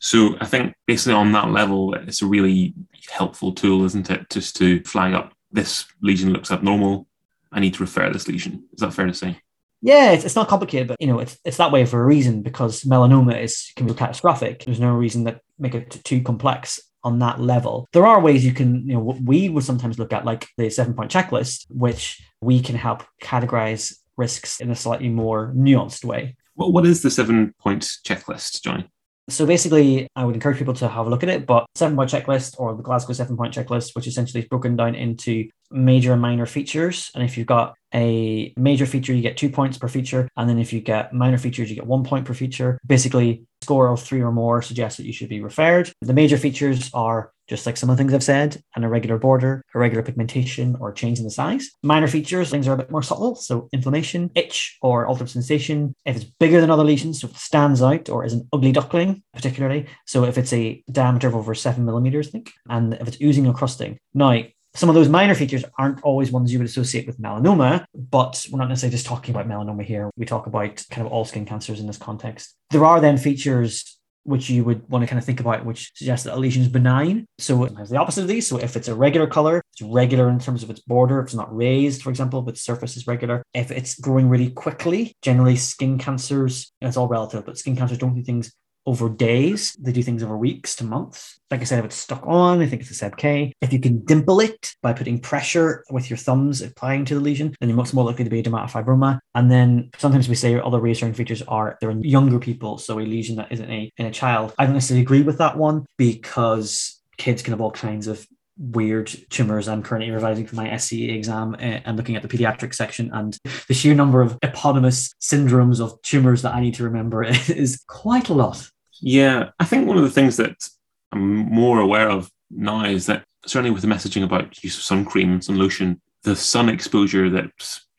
So 0.00 0.36
I 0.40 0.46
think 0.46 0.74
basically 0.86 1.14
on 1.14 1.32
that 1.32 1.50
level, 1.50 1.94
it's 1.94 2.22
a 2.22 2.26
really 2.26 2.74
helpful 3.10 3.52
tool, 3.52 3.84
isn't 3.84 4.10
it? 4.10 4.30
Just 4.30 4.56
to 4.56 4.82
flag 4.84 5.14
up 5.14 5.32
this 5.50 5.86
lesion 6.02 6.32
looks 6.32 6.50
abnormal. 6.50 7.06
I 7.50 7.60
need 7.60 7.74
to 7.74 7.82
refer 7.82 8.12
this 8.12 8.28
lesion. 8.28 8.64
Is 8.72 8.80
that 8.80 8.92
fair 8.92 9.06
to 9.06 9.14
say? 9.14 9.40
Yeah, 9.80 10.10
it's, 10.10 10.24
it's 10.24 10.36
not 10.36 10.48
complicated, 10.48 10.88
but 10.88 11.00
you 11.00 11.06
know, 11.06 11.20
it's 11.20 11.38
it's 11.44 11.56
that 11.58 11.72
way 11.72 11.86
for 11.86 12.02
a 12.02 12.06
reason 12.06 12.42
because 12.42 12.82
melanoma 12.82 13.40
is 13.40 13.72
can 13.76 13.86
be 13.86 13.94
catastrophic. 13.94 14.64
There's 14.64 14.80
no 14.80 14.92
reason 14.92 15.24
that 15.24 15.40
make 15.58 15.74
it 15.74 16.00
too 16.04 16.20
complex 16.20 16.80
on 17.04 17.20
that 17.20 17.40
level. 17.40 17.88
There 17.92 18.06
are 18.06 18.20
ways 18.20 18.44
you 18.44 18.52
can, 18.52 18.88
you 18.88 18.94
know, 18.94 19.00
we 19.00 19.48
would 19.48 19.64
sometimes 19.64 19.98
look 19.98 20.12
at 20.12 20.24
like 20.24 20.48
the 20.56 20.68
seven 20.68 20.94
point 20.94 21.12
checklist, 21.12 21.66
which 21.70 22.20
we 22.40 22.60
can 22.60 22.74
help 22.74 23.04
categorize 23.22 23.94
risks 24.16 24.60
in 24.60 24.70
a 24.70 24.76
slightly 24.76 25.08
more 25.08 25.52
nuanced 25.56 26.04
way. 26.04 26.36
Well, 26.56 26.72
what 26.72 26.84
is 26.84 27.02
the 27.02 27.10
seven 27.10 27.54
point 27.60 27.82
checklist, 28.04 28.62
Johnny? 28.62 28.90
So 29.28 29.44
basically, 29.44 30.08
I 30.16 30.24
would 30.24 30.34
encourage 30.34 30.58
people 30.58 30.74
to 30.74 30.88
have 30.88 31.06
a 31.06 31.10
look 31.10 31.22
at 31.22 31.28
it. 31.28 31.46
But 31.46 31.66
seven 31.74 31.96
point 31.96 32.10
checklist 32.10 32.58
or 32.58 32.74
the 32.74 32.82
Glasgow 32.82 33.12
seven 33.12 33.36
point 33.36 33.54
checklist, 33.54 33.94
which 33.94 34.06
essentially 34.06 34.42
is 34.42 34.48
broken 34.48 34.76
down 34.76 34.94
into 34.94 35.48
major 35.70 36.12
and 36.12 36.22
minor 36.22 36.46
features. 36.46 37.10
And 37.14 37.22
if 37.22 37.36
you've 37.36 37.46
got 37.46 37.74
a 37.94 38.54
major 38.56 38.86
feature, 38.86 39.12
you 39.12 39.20
get 39.20 39.36
two 39.36 39.50
points 39.50 39.76
per 39.76 39.88
feature. 39.88 40.28
And 40.36 40.48
then 40.48 40.58
if 40.58 40.72
you 40.72 40.80
get 40.80 41.12
minor 41.12 41.38
features, 41.38 41.68
you 41.68 41.76
get 41.76 41.86
one 41.86 42.04
point 42.04 42.24
per 42.24 42.34
feature. 42.34 42.78
Basically, 42.86 43.44
score 43.68 43.88
of 43.88 44.00
three 44.00 44.22
or 44.22 44.32
more 44.32 44.62
suggests 44.62 44.96
that 44.96 45.04
you 45.04 45.12
should 45.12 45.28
be 45.28 45.42
referred. 45.42 45.92
The 46.00 46.14
major 46.14 46.38
features 46.38 46.90
are 46.94 47.32
just 47.48 47.66
like 47.66 47.76
some 47.76 47.90
of 47.90 47.96
the 47.96 48.00
things 48.00 48.14
I've 48.14 48.22
said, 48.22 48.62
an 48.76 48.82
irregular 48.82 49.18
border, 49.18 49.62
irregular 49.74 50.02
pigmentation, 50.02 50.74
or 50.80 50.90
change 50.90 51.18
in 51.18 51.24
the 51.24 51.30
size. 51.30 51.70
Minor 51.82 52.08
features, 52.08 52.48
things 52.48 52.66
are 52.66 52.72
a 52.72 52.78
bit 52.78 52.90
more 52.90 53.02
subtle. 53.02 53.34
So 53.34 53.68
inflammation, 53.70 54.30
itch, 54.34 54.78
or 54.80 55.06
altered 55.06 55.28
sensation. 55.28 55.94
If 56.06 56.16
it's 56.16 56.24
bigger 56.24 56.62
than 56.62 56.70
other 56.70 56.82
lesions, 56.82 57.20
so 57.20 57.28
it 57.28 57.36
stands 57.36 57.82
out 57.82 58.08
or 58.08 58.24
is 58.24 58.32
an 58.32 58.48
ugly 58.54 58.72
duckling, 58.72 59.22
particularly. 59.34 59.86
So 60.06 60.24
if 60.24 60.38
it's 60.38 60.54
a 60.54 60.82
diameter 60.90 61.28
of 61.28 61.36
over 61.36 61.54
seven 61.54 61.84
millimeters, 61.84 62.28
I 62.28 62.30
think, 62.30 62.52
and 62.70 62.94
if 62.94 63.06
it's 63.06 63.20
oozing 63.20 63.46
or 63.46 63.52
crusting. 63.52 63.98
Now, 64.14 64.44
some 64.78 64.88
of 64.88 64.94
those 64.94 65.08
minor 65.08 65.34
features 65.34 65.64
aren't 65.76 66.00
always 66.02 66.30
ones 66.30 66.52
you 66.52 66.58
would 66.60 66.68
associate 66.68 67.04
with 67.04 67.20
melanoma, 67.20 67.84
but 67.92 68.46
we're 68.48 68.60
not 68.60 68.68
necessarily 68.68 68.92
just 68.92 69.06
talking 69.06 69.34
about 69.34 69.48
melanoma 69.48 69.84
here. 69.84 70.08
We 70.16 70.24
talk 70.24 70.46
about 70.46 70.84
kind 70.88 71.04
of 71.04 71.12
all 71.12 71.24
skin 71.24 71.44
cancers 71.44 71.80
in 71.80 71.88
this 71.88 71.98
context. 71.98 72.54
There 72.70 72.84
are 72.84 73.00
then 73.00 73.18
features 73.18 73.98
which 74.22 74.48
you 74.48 74.62
would 74.62 74.88
want 74.88 75.02
to 75.02 75.08
kind 75.08 75.18
of 75.18 75.24
think 75.24 75.40
about, 75.40 75.64
which 75.64 75.90
suggests 75.96 76.26
that 76.26 76.34
a 76.34 76.38
lesion 76.38 76.62
is 76.62 76.68
benign. 76.68 77.26
So 77.38 77.64
it 77.64 77.76
has 77.76 77.90
the 77.90 77.96
opposite 77.96 78.22
of 78.22 78.28
these. 78.28 78.46
So 78.46 78.58
if 78.58 78.76
it's 78.76 78.86
a 78.86 78.94
regular 78.94 79.26
color, 79.26 79.62
it's 79.72 79.82
regular 79.82 80.28
in 80.28 80.38
terms 80.38 80.62
of 80.62 80.70
its 80.70 80.80
border. 80.80 81.18
If 81.18 81.26
it's 81.26 81.34
not 81.34 81.54
raised, 81.54 82.02
for 82.02 82.10
example, 82.10 82.42
but 82.42 82.54
the 82.54 82.60
surface 82.60 82.96
is 82.96 83.06
regular. 83.08 83.42
If 83.54 83.72
it's 83.72 83.98
growing 83.98 84.28
really 84.28 84.50
quickly, 84.50 85.16
generally 85.22 85.56
skin 85.56 85.98
cancers, 85.98 86.70
and 86.80 86.86
it's 86.88 86.96
all 86.96 87.08
relative, 87.08 87.46
but 87.46 87.58
skin 87.58 87.74
cancers 87.74 87.98
don't 87.98 88.14
do 88.14 88.22
things 88.22 88.52
over 88.88 89.10
days. 89.10 89.76
They 89.78 89.92
do 89.92 90.02
things 90.02 90.22
over 90.22 90.36
weeks 90.36 90.74
to 90.76 90.84
months. 90.84 91.38
Like 91.50 91.60
I 91.60 91.64
said, 91.64 91.80
if 91.80 91.84
it's 91.84 91.96
stuck 91.96 92.26
on, 92.26 92.62
I 92.62 92.66
think 92.66 92.80
it's 92.80 92.90
a 92.90 93.10
SEBK. 93.10 93.52
If 93.60 93.70
you 93.70 93.78
can 93.78 94.02
dimple 94.06 94.40
it 94.40 94.74
by 94.82 94.94
putting 94.94 95.20
pressure 95.20 95.84
with 95.90 96.08
your 96.08 96.16
thumbs 96.16 96.62
applying 96.62 97.04
to 97.04 97.14
the 97.14 97.20
lesion, 97.20 97.54
then 97.60 97.68
you're 97.68 97.76
much 97.76 97.92
more 97.92 98.06
likely 98.06 98.24
to 98.24 98.30
be 98.30 98.40
a 98.40 98.42
dermatofibroma. 98.42 99.18
And 99.34 99.50
then 99.50 99.90
sometimes 99.98 100.26
we 100.26 100.34
say 100.34 100.58
other 100.58 100.80
reassuring 100.80 101.12
features 101.12 101.42
are 101.42 101.76
they're 101.82 101.90
in 101.90 102.02
younger 102.02 102.38
people. 102.38 102.78
So 102.78 102.98
a 102.98 103.00
lesion 103.00 103.36
that 103.36 103.52
isn't 103.52 103.70
a 103.70 103.92
in 103.98 104.06
a 104.06 104.10
child. 104.10 104.54
I 104.58 104.64
don't 104.64 104.74
necessarily 104.74 105.02
agree 105.02 105.22
with 105.22 105.36
that 105.36 105.58
one 105.58 105.84
because 105.98 106.98
kids 107.18 107.42
can 107.42 107.52
have 107.52 107.60
all 107.60 107.72
kinds 107.72 108.06
of 108.06 108.26
weird 108.58 109.10
tumors. 109.30 109.68
I'm 109.68 109.82
currently 109.82 110.10
revising 110.10 110.46
for 110.46 110.56
my 110.56 110.68
SCE 110.68 111.14
exam 111.14 111.54
uh, 111.54 111.80
and 111.84 111.96
looking 111.96 112.16
at 112.16 112.22
the 112.22 112.28
pediatric 112.28 112.74
section, 112.74 113.10
and 113.12 113.38
the 113.68 113.74
sheer 113.74 113.94
number 113.94 114.20
of 114.20 114.38
eponymous 114.42 115.12
syndromes 115.20 115.80
of 115.80 116.00
tumors 116.02 116.42
that 116.42 116.54
I 116.54 116.60
need 116.60 116.74
to 116.74 116.84
remember 116.84 117.22
is 117.48 117.82
quite 117.86 118.28
a 118.28 118.34
lot. 118.34 118.70
Yeah, 119.00 119.50
I 119.58 119.64
think 119.64 119.86
one 119.86 119.96
of 119.96 120.04
the 120.04 120.10
things 120.10 120.36
that 120.36 120.68
I'm 121.12 121.36
more 121.36 121.80
aware 121.80 122.10
of 122.10 122.30
now 122.50 122.84
is 122.84 123.06
that 123.06 123.24
certainly 123.46 123.70
with 123.70 123.82
the 123.82 123.88
messaging 123.88 124.24
about 124.24 124.62
use 124.62 124.76
of 124.76 124.82
sun 124.82 125.04
cream 125.04 125.32
and 125.32 125.44
sun 125.44 125.58
lotion, 125.58 126.00
the 126.24 126.36
sun 126.36 126.68
exposure 126.68 127.30
that 127.30 127.50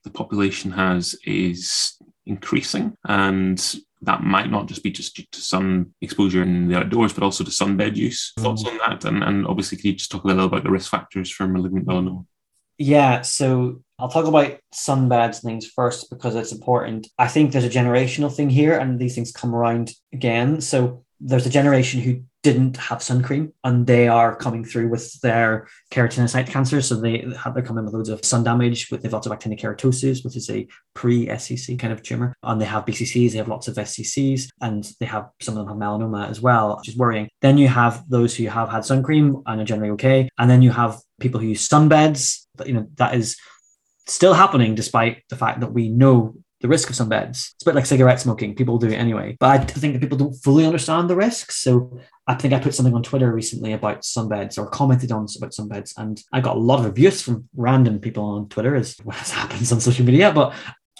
the 0.03 0.09
population 0.09 0.71
has 0.71 1.15
is 1.25 1.97
increasing. 2.25 2.95
And 3.05 3.59
that 4.01 4.23
might 4.23 4.49
not 4.49 4.67
just 4.67 4.83
be 4.83 4.91
just 4.91 5.15
due 5.15 5.25
to 5.31 5.41
sun 5.41 5.93
exposure 6.01 6.41
in 6.41 6.67
the 6.67 6.77
outdoors, 6.77 7.13
but 7.13 7.23
also 7.23 7.43
to 7.43 7.51
sunbed 7.51 7.95
use. 7.95 8.33
Mm. 8.37 8.43
Thoughts 8.43 8.65
on 8.65 8.77
that? 8.77 9.05
And, 9.05 9.23
and 9.23 9.45
obviously, 9.47 9.77
can 9.77 9.87
you 9.87 9.95
just 9.97 10.11
talk 10.11 10.23
a 10.23 10.27
little 10.27 10.45
about 10.45 10.63
the 10.63 10.71
risk 10.71 10.89
factors 10.89 11.29
for 11.29 11.47
malignant 11.47 11.87
melanoma? 11.87 12.25
Yeah, 12.81 13.21
so 13.23 13.81
I'll 13.99 14.07
talk 14.09 14.25
about 14.25 14.57
sunbeds 14.73 15.43
things 15.43 15.67
first 15.67 16.09
because 16.09 16.35
it's 16.35 16.53
important. 16.53 17.07
I 17.17 17.27
think 17.27 17.51
there's 17.51 17.65
a 17.65 17.69
generational 17.69 18.33
thing 18.33 18.49
here, 18.49 18.79
and 18.79 18.97
these 18.97 19.15
things 19.15 19.33
come 19.33 19.53
around 19.53 19.91
again. 20.13 20.61
So 20.61 21.03
there's 21.19 21.45
a 21.45 21.49
generation 21.49 21.99
who 21.99 22.23
didn't 22.41 22.77
have 22.77 23.03
sun 23.03 23.21
cream 23.21 23.51
and 23.65 23.85
they 23.85 24.07
are 24.07 24.33
coming 24.35 24.63
through 24.63 24.87
with 24.87 25.19
their 25.19 25.67
keratinocyte 25.91 26.47
cancer. 26.47 26.81
So 26.81 26.95
they 26.95 27.25
have 27.37 27.53
they're 27.53 27.63
coming 27.63 27.83
with 27.83 27.93
loads 27.93 28.09
of 28.09 28.23
sun 28.23 28.43
damage 28.43 28.89
with 28.89 29.01
they've 29.01 29.11
lots 29.11 29.27
of 29.27 29.33
actinic 29.33 29.59
keratosis, 29.59 30.23
which 30.23 30.37
is 30.37 30.49
a 30.49 30.67
pre-SCC 30.93 31.77
kind 31.77 31.91
of 31.91 32.01
tumor. 32.01 32.33
And 32.43 32.61
they 32.61 32.65
have 32.65 32.85
BCCs, 32.85 33.31
they 33.31 33.37
have 33.37 33.49
lots 33.49 33.67
of 33.67 33.75
SCCs, 33.75 34.49
and 34.61 34.89
they 34.99 35.05
have 35.05 35.29
some 35.41 35.57
of 35.57 35.65
them 35.65 35.67
have 35.67 35.77
melanoma 35.77 36.29
as 36.29 36.39
well, 36.39 36.77
which 36.77 36.87
is 36.87 36.95
worrying. 36.95 37.27
Then 37.41 37.57
you 37.57 37.67
have 37.67 38.09
those 38.09 38.35
who 38.35 38.47
have 38.47 38.69
had 38.69 38.85
sun 38.85 39.03
cream 39.03 39.41
and 39.45 39.59
are 39.61 39.65
generally 39.65 39.91
okay. 39.91 40.29
And 40.37 40.49
then 40.49 40.61
you 40.61 40.71
have 40.71 40.99
people 41.19 41.41
who 41.41 41.47
use 41.47 41.67
sunbeds. 41.67 42.45
You 42.65 42.73
know, 42.73 42.87
that 42.95 43.15
is 43.15 43.37
still 44.07 44.33
happening 44.33 44.75
despite 44.75 45.23
the 45.29 45.35
fact 45.35 45.59
that 45.59 45.73
we 45.73 45.89
know 45.89 46.35
the 46.61 46.67
risk 46.67 46.89
of 46.89 46.95
sunbeds. 46.95 47.53
It's 47.53 47.63
a 47.63 47.65
bit 47.65 47.75
like 47.75 47.85
cigarette 47.85 48.19
smoking. 48.19 48.55
People 48.55 48.77
do 48.77 48.87
it 48.87 48.95
anyway. 48.95 49.37
But 49.39 49.49
I 49.49 49.63
think 49.63 49.93
that 49.93 50.01
people 50.01 50.17
don't 50.17 50.33
fully 50.33 50.65
understand 50.65 51.09
the 51.09 51.15
risks. 51.15 51.57
So 51.57 51.99
I 52.27 52.35
think 52.35 52.53
I 52.53 52.59
put 52.59 52.75
something 52.75 52.93
on 52.93 53.03
Twitter 53.03 53.31
recently 53.33 53.73
about 53.73 54.01
sunbeds 54.01 54.57
or 54.57 54.67
commented 54.67 55.11
on 55.11 55.27
about 55.37 55.51
sunbeds. 55.51 55.93
And 55.97 56.21
I 56.33 56.41
got 56.41 56.57
a 56.57 56.59
lot 56.59 56.79
of 56.79 56.85
abuse 56.85 57.21
from 57.21 57.47
random 57.55 57.99
people 57.99 58.23
on 58.23 58.49
Twitter, 58.49 58.75
as 58.75 58.97
what 59.03 59.15
happens 59.15 59.71
on 59.71 59.79
social 59.79 60.05
media. 60.05 60.31
But 60.33 60.53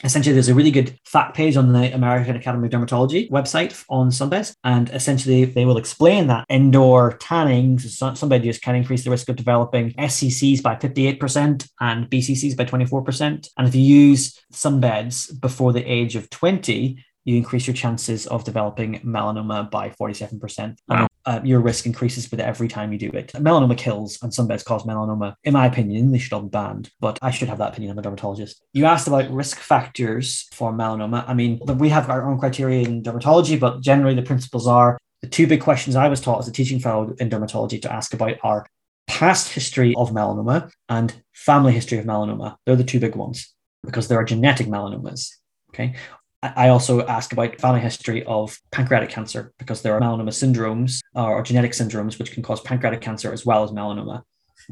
essentially 0.03 0.33
there's 0.33 0.49
a 0.49 0.53
really 0.53 0.71
good 0.71 0.97
fact 1.05 1.35
page 1.35 1.57
on 1.57 1.73
the 1.73 1.93
American 1.93 2.35
Academy 2.35 2.67
of 2.67 2.73
Dermatology 2.73 3.29
website 3.29 3.83
on 3.89 4.09
sunbeds. 4.09 4.55
And 4.63 4.89
essentially 4.89 5.45
they 5.45 5.65
will 5.65 5.77
explain 5.77 6.27
that 6.27 6.45
indoor 6.49 7.17
tanning, 7.17 7.79
so 7.79 8.11
sunbed 8.11 8.43
use 8.43 8.59
can 8.59 8.75
increase 8.75 9.03
the 9.03 9.09
risk 9.09 9.29
of 9.29 9.35
developing 9.35 9.91
SCCs 9.93 10.61
by 10.61 10.75
58% 10.75 11.69
and 11.79 12.09
BCCs 12.09 12.55
by 12.55 12.65
24%. 12.65 13.49
And 13.57 13.67
if 13.67 13.75
you 13.75 13.81
use 13.81 14.39
sunbeds 14.53 15.39
before 15.39 15.73
the 15.73 15.83
age 15.83 16.15
of 16.15 16.29
20, 16.29 17.03
you 17.29 17.37
increase 17.37 17.67
your 17.67 17.75
chances 17.75 18.25
of 18.27 18.43
developing 18.43 18.99
melanoma 19.01 19.69
by 19.69 19.89
47%. 19.91 20.77
Wow. 20.87 21.07
Uh, 21.25 21.39
your 21.43 21.59
risk 21.59 21.85
increases 21.85 22.31
with 22.31 22.39
every 22.39 22.67
time 22.67 22.91
you 22.91 22.97
do 22.97 23.09
it. 23.09 23.31
Melanoma 23.33 23.77
kills 23.77 24.17
and 24.23 24.31
sunbeds 24.31 24.65
cause 24.65 24.83
melanoma. 24.83 25.35
In 25.43 25.53
my 25.53 25.67
opinion, 25.67 26.11
they 26.11 26.17
should 26.17 26.33
all 26.33 26.41
be 26.41 26.49
banned, 26.49 26.89
but 26.99 27.19
I 27.21 27.29
should 27.29 27.49
have 27.49 27.59
that 27.59 27.73
opinion. 27.73 27.91
I'm 27.91 27.99
a 27.99 28.01
dermatologist. 28.01 28.63
You 28.73 28.85
asked 28.85 29.07
about 29.07 29.29
risk 29.29 29.59
factors 29.59 30.47
for 30.53 30.73
melanoma. 30.73 31.23
I 31.27 31.35
mean, 31.35 31.59
we 31.77 31.89
have 31.89 32.09
our 32.09 32.27
own 32.27 32.39
criteria 32.39 32.81
in 32.87 33.03
dermatology, 33.03 33.59
but 33.59 33.81
generally 33.81 34.15
the 34.15 34.23
principles 34.23 34.65
are 34.65 34.97
the 35.21 35.27
two 35.27 35.45
big 35.45 35.61
questions 35.61 35.95
I 35.95 36.07
was 36.07 36.21
taught 36.21 36.39
as 36.39 36.47
a 36.47 36.51
teaching 36.51 36.79
fellow 36.79 37.13
in 37.19 37.29
dermatology 37.29 37.79
to 37.83 37.93
ask 37.93 38.13
about 38.15 38.37
are 38.41 38.65
past 39.07 39.53
history 39.53 39.93
of 39.97 40.11
melanoma 40.11 40.71
and 40.87 41.21
family 41.33 41.73
history 41.73 41.99
of 41.99 42.05
melanoma. 42.05 42.55
They're 42.65 42.75
the 42.75 42.83
two 42.83 42.99
big 42.99 43.15
ones 43.15 43.53
because 43.83 44.07
there 44.07 44.17
are 44.17 44.23
genetic 44.23 44.65
melanomas. 44.65 45.29
Okay. 45.71 45.95
I 46.41 46.69
also 46.69 47.05
ask 47.05 47.33
about 47.33 47.59
family 47.59 47.81
history 47.81 48.23
of 48.23 48.57
pancreatic 48.71 49.09
cancer 49.09 49.51
because 49.57 49.81
there 49.81 49.93
are 49.93 49.99
melanoma 49.99 50.29
syndromes 50.29 51.01
uh, 51.15 51.25
or 51.25 51.43
genetic 51.43 51.73
syndromes 51.73 52.17
which 52.17 52.31
can 52.31 52.43
cause 52.43 52.61
pancreatic 52.61 53.01
cancer 53.01 53.33
as 53.33 53.45
well 53.45 53.63
as 53.63 53.71
melanoma. 53.71 54.23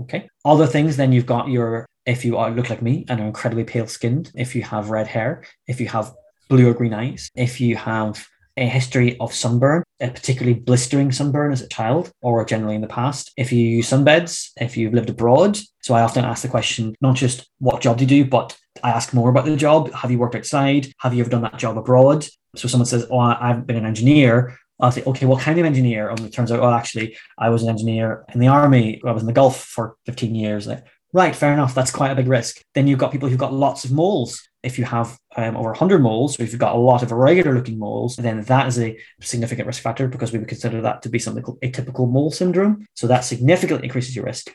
Okay. 0.01 0.29
Other 0.45 0.67
things, 0.67 0.95
then 0.95 1.11
you've 1.11 1.25
got 1.25 1.49
your, 1.49 1.85
if 2.05 2.23
you 2.23 2.37
are, 2.37 2.51
look 2.51 2.69
like 2.69 2.81
me 2.81 3.05
and 3.09 3.19
are 3.19 3.25
incredibly 3.25 3.65
pale 3.65 3.87
skinned, 3.87 4.31
if 4.35 4.55
you 4.55 4.61
have 4.63 4.91
red 4.91 5.07
hair, 5.07 5.43
if 5.67 5.81
you 5.81 5.87
have 5.87 6.13
blue 6.49 6.69
or 6.69 6.73
green 6.73 6.93
eyes, 6.93 7.29
if 7.35 7.59
you 7.59 7.75
have 7.75 8.25
a 8.57 8.67
history 8.67 9.17
of 9.19 9.33
sunburn, 9.33 9.83
a 9.99 10.09
particularly 10.09 10.59
blistering 10.59 11.11
sunburn 11.11 11.51
as 11.51 11.61
a 11.61 11.67
child 11.67 12.11
or 12.21 12.43
generally 12.43 12.75
in 12.75 12.81
the 12.81 12.87
past. 12.87 13.31
If 13.37 13.51
you 13.51 13.65
use 13.65 13.89
sunbeds, 13.89 14.51
if 14.59 14.75
you've 14.75 14.93
lived 14.93 15.09
abroad. 15.09 15.57
So 15.81 15.93
I 15.93 16.01
often 16.01 16.25
ask 16.25 16.41
the 16.41 16.49
question, 16.49 16.95
not 16.99 17.15
just 17.15 17.47
what 17.59 17.81
job 17.81 17.97
do 17.97 18.03
you 18.03 18.23
do, 18.23 18.29
but 18.29 18.57
I 18.83 18.89
ask 18.89 19.13
more 19.13 19.29
about 19.29 19.45
the 19.45 19.55
job. 19.55 19.93
Have 19.93 20.11
you 20.11 20.17
worked 20.17 20.35
outside? 20.35 20.91
Have 20.99 21.13
you 21.13 21.21
ever 21.21 21.29
done 21.29 21.43
that 21.43 21.57
job 21.57 21.77
abroad? 21.77 22.27
So 22.55 22.67
someone 22.67 22.87
says, 22.87 23.07
Oh, 23.09 23.19
I've 23.19 23.65
been 23.65 23.77
an 23.77 23.85
engineer. 23.85 24.57
I'll 24.79 24.91
say, 24.91 25.03
okay, 25.03 25.25
what 25.25 25.41
kind 25.41 25.57
of 25.57 25.65
engineer? 25.65 26.09
And 26.09 26.19
it 26.19 26.31
turns 26.31 26.51
out, 26.51 26.59
oh, 26.59 26.71
actually, 26.71 27.17
I 27.37 27.49
was 27.49 27.63
an 27.63 27.69
engineer 27.69 28.25
in 28.33 28.39
the 28.39 28.47
army. 28.47 29.01
I 29.03 29.11
was 29.11 29.23
in 29.23 29.27
the 29.27 29.33
Gulf 29.33 29.63
for 29.63 29.95
15 30.05 30.35
years. 30.35 30.67
Like, 30.67 30.85
right, 31.13 31.35
fair 31.35 31.51
enough. 31.51 31.73
That's 31.73 31.89
quite 31.89 32.11
a 32.11 32.15
big 32.15 32.27
risk. 32.27 32.61
Then 32.75 32.85
you've 32.85 32.99
got 32.99 33.11
people 33.11 33.27
who've 33.27 33.39
got 33.39 33.53
lots 33.53 33.85
of 33.85 33.91
moles 33.91 34.47
if 34.67 34.77
you 34.77 34.85
have 34.85 35.17
um, 35.35 35.55
over 35.55 35.69
100 35.69 35.99
moles, 35.99 36.39
or 36.39 36.43
if 36.43 36.51
you've 36.51 36.59
got 36.59 36.75
a 36.75 36.79
lot 36.79 37.01
of 37.01 37.11
irregular 37.11 37.55
looking 37.55 37.79
moles, 37.79 38.17
then 38.17 38.41
that 38.43 38.67
is 38.67 38.77
a 38.77 38.97
significant 39.21 39.65
risk 39.65 39.81
factor 39.81 40.07
because 40.07 40.31
we 40.31 40.39
would 40.39 40.47
consider 40.47 40.81
that 40.81 41.01
to 41.01 41.09
be 41.09 41.19
something 41.19 41.41
called 41.41 41.61
atypical 41.61 42.09
mole 42.09 42.31
syndrome. 42.31 42.85
So 42.93 43.07
that 43.07 43.21
significantly 43.21 43.85
increases 43.85 44.15
your 44.15 44.25
risk. 44.25 44.53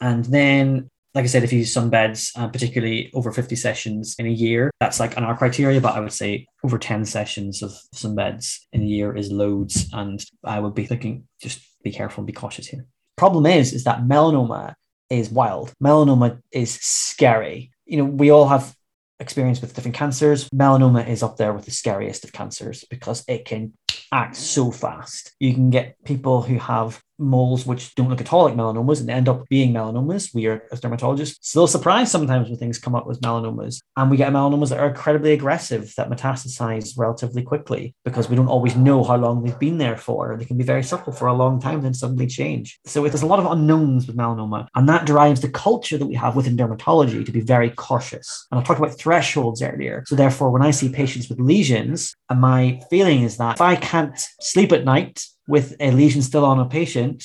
And 0.00 0.24
then, 0.26 0.88
like 1.14 1.24
I 1.24 1.28
said, 1.28 1.44
if 1.44 1.52
you 1.52 1.60
use 1.60 1.74
sunbeds, 1.74 2.30
uh, 2.36 2.48
particularly 2.48 3.10
over 3.14 3.32
50 3.32 3.56
sessions 3.56 4.14
in 4.18 4.26
a 4.26 4.30
year, 4.30 4.70
that's 4.80 5.00
like 5.00 5.16
on 5.16 5.24
our 5.24 5.36
criteria, 5.36 5.80
but 5.80 5.94
I 5.94 6.00
would 6.00 6.12
say 6.12 6.46
over 6.62 6.78
10 6.78 7.04
sessions 7.06 7.62
of 7.62 7.72
sunbeds 7.94 8.58
in 8.72 8.82
a 8.82 8.86
year 8.86 9.16
is 9.16 9.32
loads. 9.32 9.88
And 9.92 10.24
I 10.44 10.60
would 10.60 10.74
be 10.74 10.86
thinking, 10.86 11.26
just 11.40 11.60
be 11.82 11.92
careful 11.92 12.20
and 12.20 12.26
be 12.26 12.32
cautious 12.32 12.66
here. 12.66 12.86
Problem 13.16 13.46
is, 13.46 13.72
is 13.72 13.84
that 13.84 14.02
melanoma 14.02 14.74
is 15.08 15.30
wild. 15.30 15.72
Melanoma 15.82 16.40
is 16.52 16.74
scary. 16.74 17.70
You 17.86 17.98
know, 17.98 18.04
we 18.04 18.30
all 18.30 18.48
have 18.48 18.74
experience 19.20 19.60
with 19.60 19.74
different 19.74 19.96
cancers. 19.96 20.48
Melanoma 20.50 21.06
is 21.08 21.22
up 21.22 21.36
there 21.36 21.52
with 21.52 21.64
the 21.64 21.70
scariest 21.70 22.24
of 22.24 22.32
cancers 22.32 22.84
because 22.90 23.24
it 23.28 23.44
can 23.44 23.72
act 24.12 24.36
so 24.36 24.70
fast. 24.70 25.34
You 25.40 25.54
can 25.54 25.70
get 25.70 25.96
people 26.04 26.42
who 26.42 26.58
have 26.58 27.02
moles 27.18 27.66
which 27.66 27.94
don't 27.94 28.08
look 28.08 28.20
at 28.20 28.32
all 28.32 28.44
like 28.44 28.54
melanomas 28.54 29.00
and 29.00 29.10
end 29.10 29.28
up 29.28 29.48
being 29.48 29.72
melanomas. 29.72 30.34
We 30.34 30.46
are, 30.46 30.62
as 30.72 30.80
dermatologists, 30.80 31.38
still 31.40 31.66
surprised 31.66 32.10
sometimes 32.10 32.48
when 32.48 32.58
things 32.58 32.78
come 32.78 32.94
up 32.94 33.06
with 33.06 33.20
melanomas. 33.20 33.80
And 33.96 34.10
we 34.10 34.16
get 34.16 34.32
melanomas 34.32 34.70
that 34.70 34.80
are 34.80 34.88
incredibly 34.88 35.32
aggressive, 35.32 35.92
that 35.96 36.10
metastasize 36.10 36.98
relatively 36.98 37.42
quickly 37.42 37.94
because 38.04 38.28
we 38.28 38.36
don't 38.36 38.48
always 38.48 38.76
know 38.76 39.04
how 39.04 39.16
long 39.16 39.42
they've 39.42 39.58
been 39.58 39.78
there 39.78 39.96
for. 39.96 40.36
They 40.36 40.44
can 40.44 40.58
be 40.58 40.64
very 40.64 40.82
subtle 40.82 41.12
for 41.12 41.28
a 41.28 41.34
long 41.34 41.60
time, 41.60 41.82
then 41.82 41.94
suddenly 41.94 42.26
change. 42.26 42.78
So 42.86 43.02
there's 43.02 43.22
a 43.22 43.26
lot 43.26 43.38
of 43.38 43.50
unknowns 43.50 44.06
with 44.06 44.16
melanoma. 44.16 44.66
And 44.74 44.88
that 44.88 45.06
drives 45.06 45.40
the 45.40 45.50
culture 45.50 45.98
that 45.98 46.06
we 46.06 46.14
have 46.14 46.36
within 46.36 46.56
dermatology 46.56 47.24
to 47.24 47.32
be 47.32 47.40
very 47.40 47.70
cautious. 47.70 48.46
And 48.50 48.60
I 48.60 48.62
talked 48.62 48.80
about 48.80 48.98
thresholds 48.98 49.62
earlier. 49.62 50.04
So 50.06 50.16
therefore, 50.16 50.50
when 50.50 50.62
I 50.62 50.70
see 50.70 50.88
patients 50.88 51.28
with 51.28 51.40
lesions, 51.40 52.14
and 52.30 52.40
my 52.40 52.80
feeling 52.90 53.22
is 53.22 53.36
that 53.36 53.56
if 53.56 53.60
I 53.60 53.76
can't 53.76 54.18
sleep 54.40 54.72
at 54.72 54.84
night 54.84 55.24
with 55.46 55.76
a 55.80 55.90
lesion 55.90 56.22
still 56.22 56.44
on 56.44 56.58
a 56.58 56.66
patient, 56.66 57.24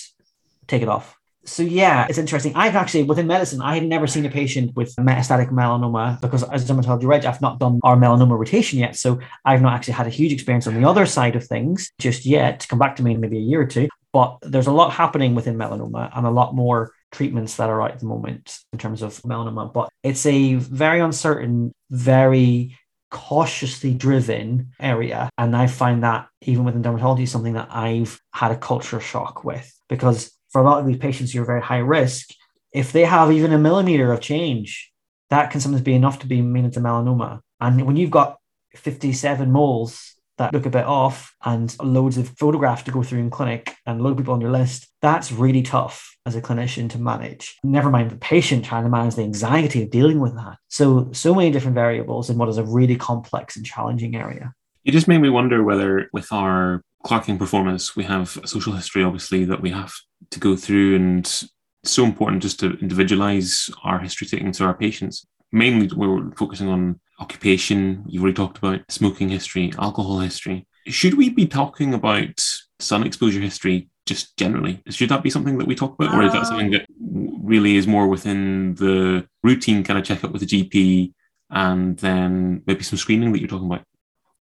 take 0.68 0.82
it 0.82 0.90
off. 0.90 1.20
So 1.46 1.64
yeah, 1.64 2.06
it's 2.10 2.18
interesting. 2.18 2.54
I've 2.56 2.76
actually 2.76 3.04
within 3.04 3.26
medicine, 3.26 3.62
I 3.62 3.76
had 3.76 3.86
never 3.88 4.08
seen 4.08 4.26
a 4.26 4.30
patient 4.30 4.76
with 4.76 4.96
metastatic 4.98 5.50
melanoma 5.50 6.20
because 6.22 6.44
as 6.44 6.70
a 6.70 6.74
dermatology 6.74 7.06
reg, 7.06 7.26
I've 7.26 7.42
not 7.42 7.60
done 7.60 7.80
our 7.84 7.96
melanoma 7.96 8.38
rotation 8.38 8.78
yet. 8.78 8.96
So 8.96 9.20
I've 9.46 9.62
not 9.62 9.74
actually 9.74 9.94
had 9.94 10.06
a 10.06 10.12
huge 10.12 10.34
experience 10.34 10.68
on 10.68 10.80
the 10.80 10.88
other 10.88 11.06
side 11.06 11.36
of 11.36 11.46
things 11.46 11.92
just 11.98 12.26
yet. 12.26 12.60
To 12.62 12.68
Come 12.68 12.80
back 12.80 12.98
to 12.98 13.04
me 13.04 13.14
in 13.14 13.22
maybe 13.22 13.38
a 13.38 13.42
year 13.42 13.62
or 13.62 13.66
two. 13.66 13.88
But 14.12 14.40
there's 14.42 14.68
a 14.68 14.72
lot 14.72 14.92
happening 14.92 15.34
within 15.36 15.56
melanoma 15.56 16.10
and 16.16 16.26
a 16.26 16.32
lot 16.32 16.56
more 16.56 16.92
treatments 17.12 17.56
that 17.56 17.70
are 17.70 17.82
out 17.82 17.92
at 17.92 18.00
the 18.00 18.06
moment 18.06 18.60
in 18.74 18.80
terms 18.80 19.02
of 19.02 19.14
melanoma. 19.22 19.72
But 19.72 19.90
it's 20.04 20.26
a 20.26 20.56
very 20.56 21.00
uncertain, 21.00 21.72
very 21.90 22.78
cautiously 23.10 23.94
driven 23.94 24.72
area. 24.80 25.30
And 25.38 25.56
I 25.56 25.68
find 25.68 26.04
that 26.04 26.28
even 26.42 26.66
within 26.66 26.84
dermatology, 26.84 27.28
something 27.28 27.54
that 27.54 27.70
I've 27.72 28.20
had 28.34 28.52
a 28.52 28.58
culture 28.58 29.00
shock 29.00 29.44
with 29.44 29.72
because 29.88 30.32
for 30.52 30.62
a 30.62 30.64
lot 30.64 30.80
of 30.80 30.88
these 30.88 30.98
patients 30.98 31.32
who 31.32 31.42
are 31.42 31.46
very 31.46 31.62
high 31.62 31.80
risk, 31.80 32.30
if 32.72 32.92
they 32.92 33.06
have 33.06 33.32
even 33.32 33.54
a 33.54 33.58
millimeter 33.58 34.12
of 34.12 34.22
change, 34.22 34.92
that 35.30 35.52
can 35.52 35.62
sometimes 35.62 35.84
be 35.84 35.94
enough 35.94 36.20
to 36.20 36.28
be 36.28 36.42
mean 36.42 36.66
into 36.66 36.80
melanoma. 36.80 37.42
And 37.60 37.86
when 37.86 37.96
you've 37.96 38.12
got 38.12 38.38
57 38.76 39.52
moles 39.52 40.16
that 40.40 40.54
look 40.54 40.66
a 40.66 40.72
bit 40.72 40.86
off 40.86 41.36
and 41.46 41.76
loads 41.80 42.18
of 42.18 42.30
photographs 42.30 42.84
to 42.84 42.92
go 42.92 43.04
through 43.04 43.20
in 43.20 43.30
clinic 43.30 43.76
and 43.86 44.00
a 44.00 44.04
lot 44.04 44.12
of 44.12 44.18
people 44.18 44.34
on 44.34 44.42
your 44.42 44.52
list, 44.52 44.88
that's 45.02 45.32
really 45.32 45.62
tough 45.62 46.18
as 46.26 46.36
a 46.36 46.42
clinician 46.42 46.90
to 46.90 46.98
manage. 46.98 47.58
Never 47.64 47.90
mind 47.90 48.10
the 48.10 48.18
patient 48.18 48.66
trying 48.66 48.84
to 48.84 48.90
manage 48.90 49.16
the 49.16 49.24
anxiety 49.24 49.84
of 49.84 49.92
dealing 49.92 50.20
with 50.20 50.36
that. 50.36 50.58
So, 50.70 51.10
so 51.12 51.36
many 51.36 51.52
different 51.52 51.76
variables 51.76 52.30
in 52.30 52.38
what 52.38 52.50
is 52.50 52.58
a 52.58 52.64
really 52.64 52.96
complex 52.96 53.56
and 53.56 53.66
challenging 53.66 54.16
area. 54.16 54.54
You 54.84 54.92
just 54.92 55.08
made 55.08 55.20
me 55.20 55.30
wonder 55.30 55.64
whether, 55.64 56.10
with 56.14 56.32
our 56.32 56.82
clerking 57.04 57.38
proforma, 57.38 57.96
we 57.96 58.04
have 58.06 58.38
a 58.44 58.48
social 58.48 58.74
history, 58.74 59.04
obviously, 59.04 59.46
that 59.46 59.62
we 59.62 59.72
have 59.72 59.94
to 60.32 60.40
go 60.40 60.56
through, 60.56 60.96
and 60.96 61.20
it's 61.20 61.50
so 61.84 62.04
important 62.04 62.42
just 62.42 62.60
to 62.62 62.78
individualize 62.80 63.70
our 63.84 64.00
history 64.00 64.28
taking 64.28 64.52
to 64.54 64.64
our 64.66 64.74
patients. 64.74 65.26
Mainly, 65.52 65.90
we're 65.96 66.32
focusing 66.32 66.70
on 66.70 67.00
occupation. 67.20 68.04
You've 68.08 68.24
already 68.24 68.36
talked 68.36 68.58
about 68.58 68.82
smoking 68.90 69.30
history, 69.30 69.74
alcohol 69.78 70.20
history. 70.20 70.68
Should 70.88 71.16
we 71.16 71.30
be 71.30 71.46
talking 71.46 71.94
about 71.94 72.40
sun 72.80 73.04
exposure 73.06 73.42
history 73.42 73.90
just 74.06 74.36
generally? 74.38 74.82
Should 74.90 75.10
that 75.10 75.24
be 75.24 75.30
something 75.30 75.58
that 75.58 75.68
we 75.68 75.76
talk 75.76 75.94
about, 76.00 76.16
or 76.16 76.24
is 76.24 76.34
that 76.34 76.48
something 76.48 76.72
that 76.72 76.86
really 77.00 77.76
is 77.76 77.88
more 77.88 78.08
within 78.08 78.76
the 78.76 79.28
routine 79.44 79.84
kind 79.84 80.00
of 80.00 80.06
checkup 80.06 80.32
with 80.32 80.42
the 80.42 80.48
GP 80.48 81.14
and 81.52 81.98
then 81.98 82.64
maybe 82.66 82.84
some 82.84 82.98
screening 82.98 83.32
that 83.32 83.40
you're 83.40 83.48
talking 83.48 83.68
about? 83.68 83.84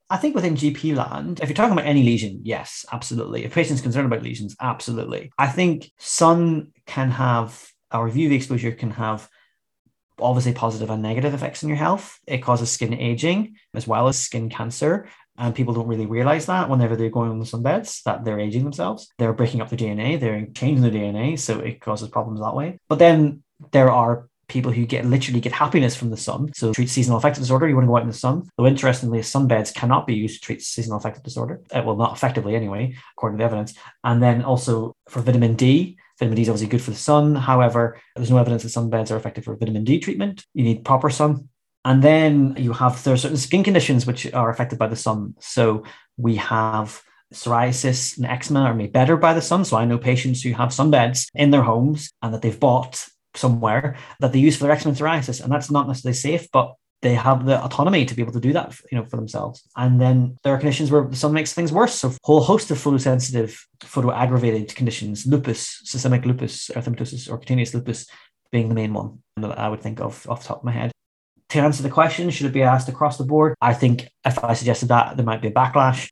I 0.08 0.16
think 0.16 0.34
within 0.34 0.56
GP 0.56 0.96
land, 0.96 1.40
if 1.40 1.48
you're 1.48 1.54
talking 1.54 1.72
about 1.72 1.86
any 1.86 2.02
lesion, 2.02 2.40
yes, 2.42 2.84
absolutely. 2.90 3.44
If 3.44 3.54
patients 3.54 3.80
concerned 3.80 4.06
about 4.06 4.24
lesions, 4.24 4.56
absolutely. 4.60 5.30
I 5.38 5.46
think 5.46 5.90
sun 5.98 6.72
can 6.86 7.10
have, 7.12 7.70
our 7.92 8.04
review 8.06 8.26
of 8.26 8.30
the 8.30 8.36
exposure 8.36 8.72
can 8.72 8.90
have 8.90 9.28
obviously 10.22 10.52
positive 10.52 10.90
and 10.90 11.02
negative 11.02 11.34
effects 11.34 11.62
on 11.62 11.68
your 11.68 11.78
health. 11.78 12.18
It 12.26 12.38
causes 12.38 12.70
skin 12.70 12.94
aging 12.94 13.56
as 13.74 13.86
well 13.86 14.08
as 14.08 14.18
skin 14.18 14.48
cancer. 14.48 15.08
And 15.38 15.54
people 15.54 15.72
don't 15.72 15.86
really 15.86 16.06
realize 16.06 16.46
that 16.46 16.68
whenever 16.68 16.96
they're 16.96 17.08
going 17.08 17.30
on 17.30 17.38
the 17.38 17.46
sunbeds 17.46 18.02
that 18.02 18.24
they're 18.24 18.38
aging 18.38 18.64
themselves. 18.64 19.08
They're 19.18 19.32
breaking 19.32 19.62
up 19.62 19.70
the 19.70 19.76
DNA, 19.76 20.20
they're 20.20 20.46
changing 20.54 20.82
the 20.82 20.90
DNA, 20.90 21.38
so 21.38 21.60
it 21.60 21.80
causes 21.80 22.10
problems 22.10 22.40
that 22.40 22.54
way. 22.54 22.78
But 22.88 22.98
then 22.98 23.42
there 23.72 23.90
are 23.90 24.28
people 24.50 24.72
who 24.72 24.84
get 24.84 25.06
literally 25.06 25.40
get 25.40 25.52
happiness 25.52 25.96
from 25.96 26.10
the 26.10 26.16
sun. 26.16 26.52
So 26.52 26.74
treat 26.74 26.90
seasonal 26.90 27.16
affective 27.16 27.42
disorder, 27.42 27.68
you 27.68 27.74
want 27.74 27.84
to 27.84 27.88
go 27.88 27.96
out 27.96 28.02
in 28.02 28.08
the 28.08 28.14
sun. 28.14 28.50
Though 28.58 28.66
interestingly, 28.66 29.20
sunbeds 29.20 29.72
cannot 29.72 30.06
be 30.06 30.14
used 30.14 30.40
to 30.40 30.46
treat 30.46 30.60
seasonal 30.60 30.98
affective 30.98 31.22
disorder. 31.22 31.62
Uh, 31.70 31.82
well, 31.86 31.96
not 31.96 32.12
effectively 32.12 32.54
anyway, 32.54 32.96
according 33.16 33.38
to 33.38 33.42
the 33.42 33.46
evidence. 33.46 33.74
And 34.04 34.22
then 34.22 34.42
also 34.42 34.94
for 35.08 35.22
vitamin 35.22 35.54
D, 35.54 35.96
vitamin 36.20 36.36
D 36.36 36.42
is 36.42 36.48
obviously 36.48 36.68
good 36.68 36.82
for 36.82 36.92
the 36.92 36.96
sun. 36.96 37.34
However, 37.34 37.98
there's 38.14 38.30
no 38.30 38.38
evidence 38.38 38.62
that 38.62 38.68
sunbeds 38.68 39.10
are 39.10 39.16
effective 39.16 39.44
for 39.44 39.56
vitamin 39.56 39.84
D 39.84 39.98
treatment. 39.98 40.44
You 40.54 40.62
need 40.62 40.84
proper 40.84 41.10
sun. 41.10 41.48
And 41.84 42.02
then 42.02 42.54
you 42.58 42.72
have 42.74 43.02
there 43.02 43.14
are 43.14 43.16
certain 43.16 43.38
skin 43.38 43.64
conditions 43.64 44.06
which 44.06 44.32
are 44.32 44.50
affected 44.50 44.78
by 44.78 44.86
the 44.86 44.96
sun. 44.96 45.34
So 45.40 45.84
we 46.16 46.36
have 46.36 47.02
psoriasis 47.32 48.16
and 48.16 48.26
eczema 48.26 48.60
are 48.60 48.74
made 48.74 48.92
better 48.92 49.16
by 49.16 49.32
the 49.34 49.40
sun. 49.40 49.64
So 49.64 49.76
I 49.76 49.86
know 49.86 49.98
patients 49.98 50.42
who 50.42 50.52
have 50.52 50.70
sunbeds 50.70 51.26
in 51.34 51.50
their 51.50 51.62
homes 51.62 52.10
and 52.22 52.34
that 52.34 52.42
they've 52.42 52.60
bought 52.60 53.06
somewhere 53.34 53.96
that 54.18 54.32
they 54.32 54.38
use 54.38 54.56
for 54.56 54.64
their 54.64 54.72
eczema 54.72 54.90
and 54.90 54.98
psoriasis, 54.98 55.42
and 55.42 55.52
that's 55.52 55.70
not 55.70 55.88
necessarily 55.88 56.14
safe, 56.14 56.48
but 56.52 56.74
they 57.02 57.14
have 57.14 57.46
the 57.46 57.62
autonomy 57.64 58.04
to 58.04 58.14
be 58.14 58.22
able 58.22 58.32
to 58.32 58.40
do 58.40 58.52
that, 58.52 58.78
you 58.90 58.98
know, 58.98 59.04
for 59.04 59.16
themselves. 59.16 59.62
And 59.76 60.00
then 60.00 60.36
there 60.42 60.54
are 60.54 60.58
conditions 60.58 60.90
where 60.90 61.04
the 61.04 61.16
sun 61.16 61.32
makes 61.32 61.52
things 61.52 61.72
worse. 61.72 61.94
So 61.94 62.08
a 62.08 62.16
whole 62.22 62.40
host 62.40 62.70
of 62.70 62.78
photosensitive, 62.78 63.58
photoaggravated 63.80 64.74
conditions, 64.74 65.26
lupus, 65.26 65.80
systemic 65.84 66.26
lupus, 66.26 66.68
erythematosus, 66.68 67.30
or 67.30 67.38
cutaneous 67.38 67.74
lupus 67.74 68.06
being 68.52 68.68
the 68.68 68.74
main 68.74 68.92
one 68.92 69.22
that 69.36 69.58
I 69.58 69.68
would 69.68 69.80
think 69.80 70.00
of 70.00 70.28
off 70.28 70.42
the 70.42 70.48
top 70.48 70.58
of 70.58 70.64
my 70.64 70.72
head 70.72 70.92
to 71.50 71.58
answer 71.58 71.82
the 71.82 71.90
question, 71.90 72.30
should 72.30 72.46
it 72.46 72.52
be 72.52 72.62
asked 72.62 72.88
across 72.88 73.18
the 73.18 73.24
board? 73.24 73.54
I 73.60 73.74
think 73.74 74.08
if 74.24 74.42
I 74.42 74.54
suggested 74.54 74.86
that, 74.88 75.16
there 75.16 75.26
might 75.26 75.42
be 75.42 75.48
a 75.48 75.52
backlash, 75.52 76.08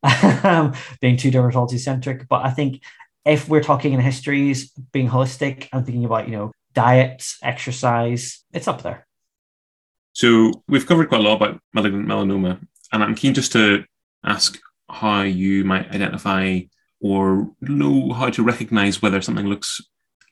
being 1.01 1.17
too 1.17 1.31
dermatology 1.31 1.79
centric. 1.79 2.29
But 2.29 2.45
I 2.45 2.51
think 2.51 2.83
if 3.25 3.49
we're 3.49 3.63
talking 3.63 3.93
in 3.93 4.01
histories, 4.01 4.71
being 4.93 5.09
holistic 5.09 5.69
and 5.73 5.87
thinking 5.87 6.05
about, 6.05 6.29
you 6.29 6.37
know, 6.37 6.53
diet, 6.75 7.25
exercise, 7.43 8.45
it's 8.53 8.67
up 8.67 8.83
there. 8.83 9.07
So 10.19 10.51
we've 10.67 10.85
covered 10.85 11.11
quite 11.11 11.21
a 11.21 11.23
lot 11.23 11.37
about 11.37 11.61
malignant 11.73 12.09
melanoma, 12.09 12.59
and 12.93 13.05
I'm 13.05 13.15
keen 13.15 13.35
just 13.35 13.53
to 13.53 13.85
ask 14.25 14.59
how 14.91 15.23
you 15.23 15.63
might 15.63 15.95
identify 15.95 16.63
or 17.01 17.53
know 17.61 18.13
how 18.13 18.29
to 18.31 18.43
recognize 18.43 19.01
whether 19.01 19.23
something 19.23 19.47
looks 19.47 19.81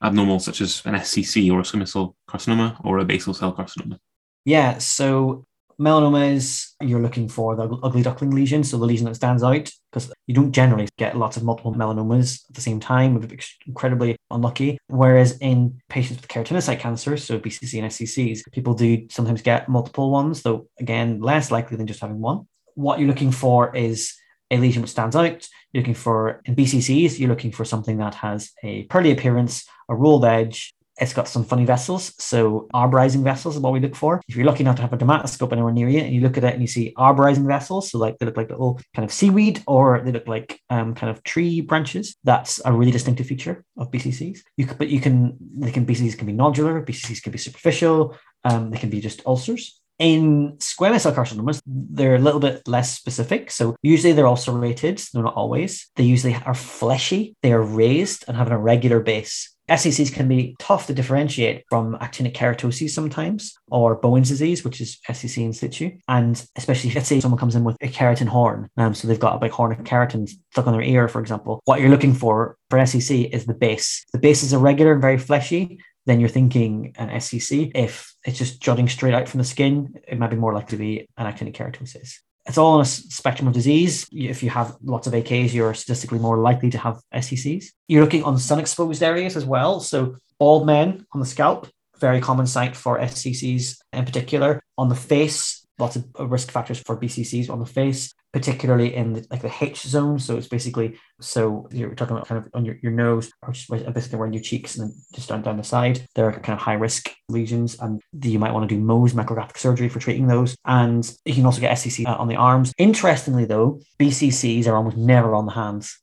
abnormal, 0.02 0.40
such 0.40 0.60
as 0.60 0.82
an 0.86 0.96
SCC 0.96 1.52
or 1.52 1.60
a 1.60 1.62
squamous 1.62 1.90
cell 1.92 2.16
carcinoma 2.28 2.84
or 2.84 2.98
a 2.98 3.04
basal 3.04 3.32
cell 3.32 3.54
carcinoma. 3.54 4.00
Yeah, 4.44 4.78
so 4.78 5.45
melanoma 5.80 6.32
is 6.32 6.74
you're 6.80 7.02
looking 7.02 7.28
for 7.28 7.54
the 7.56 7.68
ugly 7.82 8.02
duckling 8.02 8.30
lesion, 8.30 8.64
so 8.64 8.78
the 8.78 8.84
lesion 8.84 9.06
that 9.06 9.16
stands 9.16 9.42
out, 9.42 9.70
because 9.90 10.12
you 10.26 10.34
don't 10.34 10.52
generally 10.52 10.88
get 10.96 11.16
lots 11.16 11.36
of 11.36 11.44
multiple 11.44 11.74
melanomas 11.74 12.48
at 12.48 12.54
the 12.54 12.60
same 12.60 12.80
time, 12.80 13.14
would 13.14 13.28
be 13.28 13.38
incredibly 13.66 14.16
unlucky. 14.30 14.78
Whereas 14.88 15.38
in 15.38 15.80
patients 15.88 16.20
with 16.20 16.28
keratinocyte 16.28 16.80
cancer, 16.80 17.16
so 17.16 17.38
BCC 17.38 17.78
and 17.82 17.90
SCCs, 17.90 18.40
people 18.52 18.74
do 18.74 19.06
sometimes 19.10 19.42
get 19.42 19.68
multiple 19.68 20.10
ones, 20.10 20.42
though 20.42 20.68
again, 20.78 21.20
less 21.20 21.50
likely 21.50 21.76
than 21.76 21.86
just 21.86 22.00
having 22.00 22.20
one. 22.20 22.46
What 22.74 22.98
you're 22.98 23.08
looking 23.08 23.32
for 23.32 23.74
is 23.74 24.14
a 24.50 24.58
lesion 24.58 24.82
which 24.82 24.92
stands 24.92 25.16
out. 25.16 25.46
You're 25.72 25.82
looking 25.82 25.94
for 25.94 26.40
in 26.44 26.54
BCCs, 26.54 27.18
you're 27.18 27.28
looking 27.28 27.52
for 27.52 27.64
something 27.64 27.98
that 27.98 28.14
has 28.14 28.52
a 28.62 28.84
pearly 28.84 29.12
appearance, 29.12 29.66
a 29.88 29.94
rolled 29.94 30.24
edge, 30.24 30.74
it's 30.98 31.12
got 31.12 31.28
some 31.28 31.44
funny 31.44 31.64
vessels. 31.64 32.14
So 32.18 32.68
arborizing 32.72 33.22
vessels 33.22 33.56
is 33.56 33.60
what 33.60 33.72
we 33.72 33.80
look 33.80 33.94
for. 33.94 34.22
If 34.28 34.36
you're 34.36 34.46
lucky 34.46 34.62
enough 34.62 34.76
to 34.76 34.82
have 34.82 34.92
a 34.92 34.96
dermatoscope 34.96 35.52
anywhere 35.52 35.72
near 35.72 35.88
you 35.88 36.00
and 36.00 36.14
you 36.14 36.20
look 36.20 36.36
at 36.38 36.44
it 36.44 36.54
and 36.54 36.62
you 36.62 36.68
see 36.68 36.94
arborizing 36.96 37.46
vessels, 37.46 37.90
so 37.90 37.98
like 37.98 38.18
they 38.18 38.26
look 38.26 38.36
like 38.36 38.50
little 38.50 38.80
kind 38.94 39.04
of 39.04 39.12
seaweed 39.12 39.62
or 39.66 40.00
they 40.00 40.12
look 40.12 40.26
like 40.26 40.60
um, 40.70 40.94
kind 40.94 41.10
of 41.10 41.22
tree 41.22 41.60
branches, 41.60 42.16
that's 42.24 42.60
a 42.64 42.72
really 42.72 42.92
distinctive 42.92 43.26
feature 43.26 43.64
of 43.76 43.90
BCCs. 43.90 44.40
You 44.56 44.66
could, 44.66 44.78
but 44.78 44.88
you 44.88 45.00
can, 45.00 45.36
they 45.58 45.70
can, 45.70 45.84
BCCs 45.84 46.16
can 46.16 46.26
be 46.26 46.32
nodular, 46.32 46.84
BCCs 46.84 47.22
can 47.22 47.32
be 47.32 47.38
superficial, 47.38 48.16
um, 48.44 48.70
they 48.70 48.78
can 48.78 48.90
be 48.90 49.00
just 49.00 49.22
ulcers. 49.26 49.80
In 49.98 50.58
squamous 50.58 51.00
cell 51.00 51.14
carcinomas, 51.14 51.62
they're 51.66 52.16
a 52.16 52.20
little 52.20 52.40
bit 52.40 52.68
less 52.68 52.94
specific. 52.94 53.50
So 53.50 53.76
usually 53.82 54.12
they're 54.12 54.26
ulcerated, 54.26 55.02
no, 55.14 55.22
not 55.22 55.34
always. 55.34 55.88
They 55.96 56.04
usually 56.04 56.34
are 56.34 56.54
fleshy, 56.54 57.34
they 57.42 57.52
are 57.52 57.62
raised 57.62 58.24
and 58.28 58.36
have 58.36 58.46
an 58.46 58.52
irregular 58.52 59.00
base. 59.00 59.55
SCCs 59.68 60.12
can 60.12 60.28
be 60.28 60.54
tough 60.58 60.86
to 60.86 60.94
differentiate 60.94 61.64
from 61.68 61.96
actinic 61.98 62.34
keratoses 62.34 62.90
sometimes, 62.90 63.54
or 63.68 63.96
Bowen's 63.96 64.28
disease, 64.28 64.64
which 64.64 64.80
is 64.80 64.98
SCC 65.08 65.44
in 65.44 65.52
situ. 65.52 65.98
And 66.08 66.44
especially, 66.56 66.92
let's 66.92 67.08
say 67.08 67.20
someone 67.20 67.40
comes 67.40 67.56
in 67.56 67.64
with 67.64 67.76
a 67.80 67.88
keratin 67.88 68.28
horn, 68.28 68.68
um, 68.76 68.94
so 68.94 69.08
they've 69.08 69.18
got 69.18 69.36
a 69.36 69.40
big 69.40 69.50
horn 69.50 69.72
of 69.72 69.78
keratin 69.78 70.28
stuck 70.52 70.66
on 70.66 70.72
their 70.72 70.82
ear, 70.82 71.08
for 71.08 71.20
example. 71.20 71.60
What 71.64 71.80
you're 71.80 71.90
looking 71.90 72.14
for 72.14 72.56
for 72.70 72.78
SCC 72.78 73.28
is 73.32 73.46
the 73.46 73.54
base. 73.54 74.04
The 74.12 74.18
base 74.18 74.42
is 74.42 74.52
irregular 74.52 74.92
and 74.92 75.02
very 75.02 75.18
fleshy. 75.18 75.80
Then 76.06 76.20
you're 76.20 76.28
thinking 76.28 76.94
an 76.96 77.08
SCC. 77.08 77.72
If 77.74 78.14
it's 78.24 78.38
just 78.38 78.62
jutting 78.62 78.88
straight 78.88 79.14
out 79.14 79.28
from 79.28 79.38
the 79.38 79.44
skin, 79.44 79.94
it 80.06 80.18
might 80.18 80.30
be 80.30 80.36
more 80.36 80.54
likely 80.54 80.70
to 80.70 80.76
be 80.76 81.08
an 81.16 81.26
actinic 81.26 81.54
keratosis 81.54 82.18
it's 82.46 82.58
all 82.58 82.74
on 82.74 82.80
a 82.80 82.84
spectrum 82.84 83.48
of 83.48 83.54
disease. 83.54 84.06
If 84.12 84.42
you 84.42 84.50
have 84.50 84.76
lots 84.82 85.06
of 85.06 85.12
AKs, 85.12 85.52
you're 85.52 85.74
statistically 85.74 86.18
more 86.18 86.38
likely 86.38 86.70
to 86.70 86.78
have 86.78 87.00
SCCs. 87.14 87.66
You're 87.88 88.04
looking 88.04 88.24
on 88.24 88.38
sun 88.38 88.60
exposed 88.60 89.02
areas 89.02 89.36
as 89.36 89.44
well. 89.44 89.80
So, 89.80 90.16
bald 90.38 90.66
men 90.66 91.06
on 91.12 91.20
the 91.20 91.26
scalp, 91.26 91.68
very 91.98 92.20
common 92.20 92.46
site 92.46 92.76
for 92.76 92.98
SCCs 92.98 93.78
in 93.92 94.04
particular. 94.04 94.62
On 94.78 94.88
the 94.88 94.94
face, 94.94 95.66
lots 95.78 95.96
of 95.96 96.06
uh, 96.18 96.26
risk 96.26 96.50
factors 96.50 96.78
for 96.78 96.96
BCCs 96.96 97.50
on 97.50 97.58
the 97.58 97.66
face 97.66 98.14
particularly 98.36 98.94
in 98.94 99.14
the, 99.14 99.26
like 99.30 99.40
the 99.40 99.50
H 99.62 99.80
zone. 99.80 100.18
So 100.18 100.36
it's 100.36 100.46
basically 100.46 100.98
so 101.22 101.66
you're 101.72 101.94
talking 101.94 102.14
about 102.14 102.28
kind 102.28 102.44
of 102.44 102.50
on 102.52 102.66
your, 102.66 102.76
your 102.82 102.92
nose 102.92 103.32
or 103.40 103.54
basically 103.72 104.18
around 104.18 104.34
your 104.34 104.42
cheeks 104.42 104.76
and 104.76 104.90
then 104.90 104.96
just 105.14 105.30
down 105.30 105.40
down 105.40 105.56
the 105.56 105.64
side. 105.64 106.06
They're 106.14 106.32
kind 106.32 106.52
of 106.52 106.58
high 106.58 106.74
risk 106.74 107.10
lesions, 107.30 107.80
and 107.80 108.02
you 108.22 108.38
might 108.38 108.52
want 108.52 108.68
to 108.68 108.74
do 108.74 108.78
Mohs 108.78 109.12
micrographic 109.12 109.56
surgery 109.56 109.88
for 109.88 110.00
treating 110.00 110.26
those. 110.26 110.54
And 110.66 111.10
you 111.24 111.32
can 111.32 111.46
also 111.46 111.62
get 111.62 111.78
SCC 111.78 112.06
uh, 112.06 112.16
on 112.16 112.28
the 112.28 112.36
arms. 112.36 112.74
Interestingly, 112.76 113.46
though, 113.46 113.80
BCCs 113.98 114.66
are 114.66 114.76
almost 114.76 114.98
never 114.98 115.34
on 115.34 115.46
the 115.46 115.52
hands. 115.52 115.98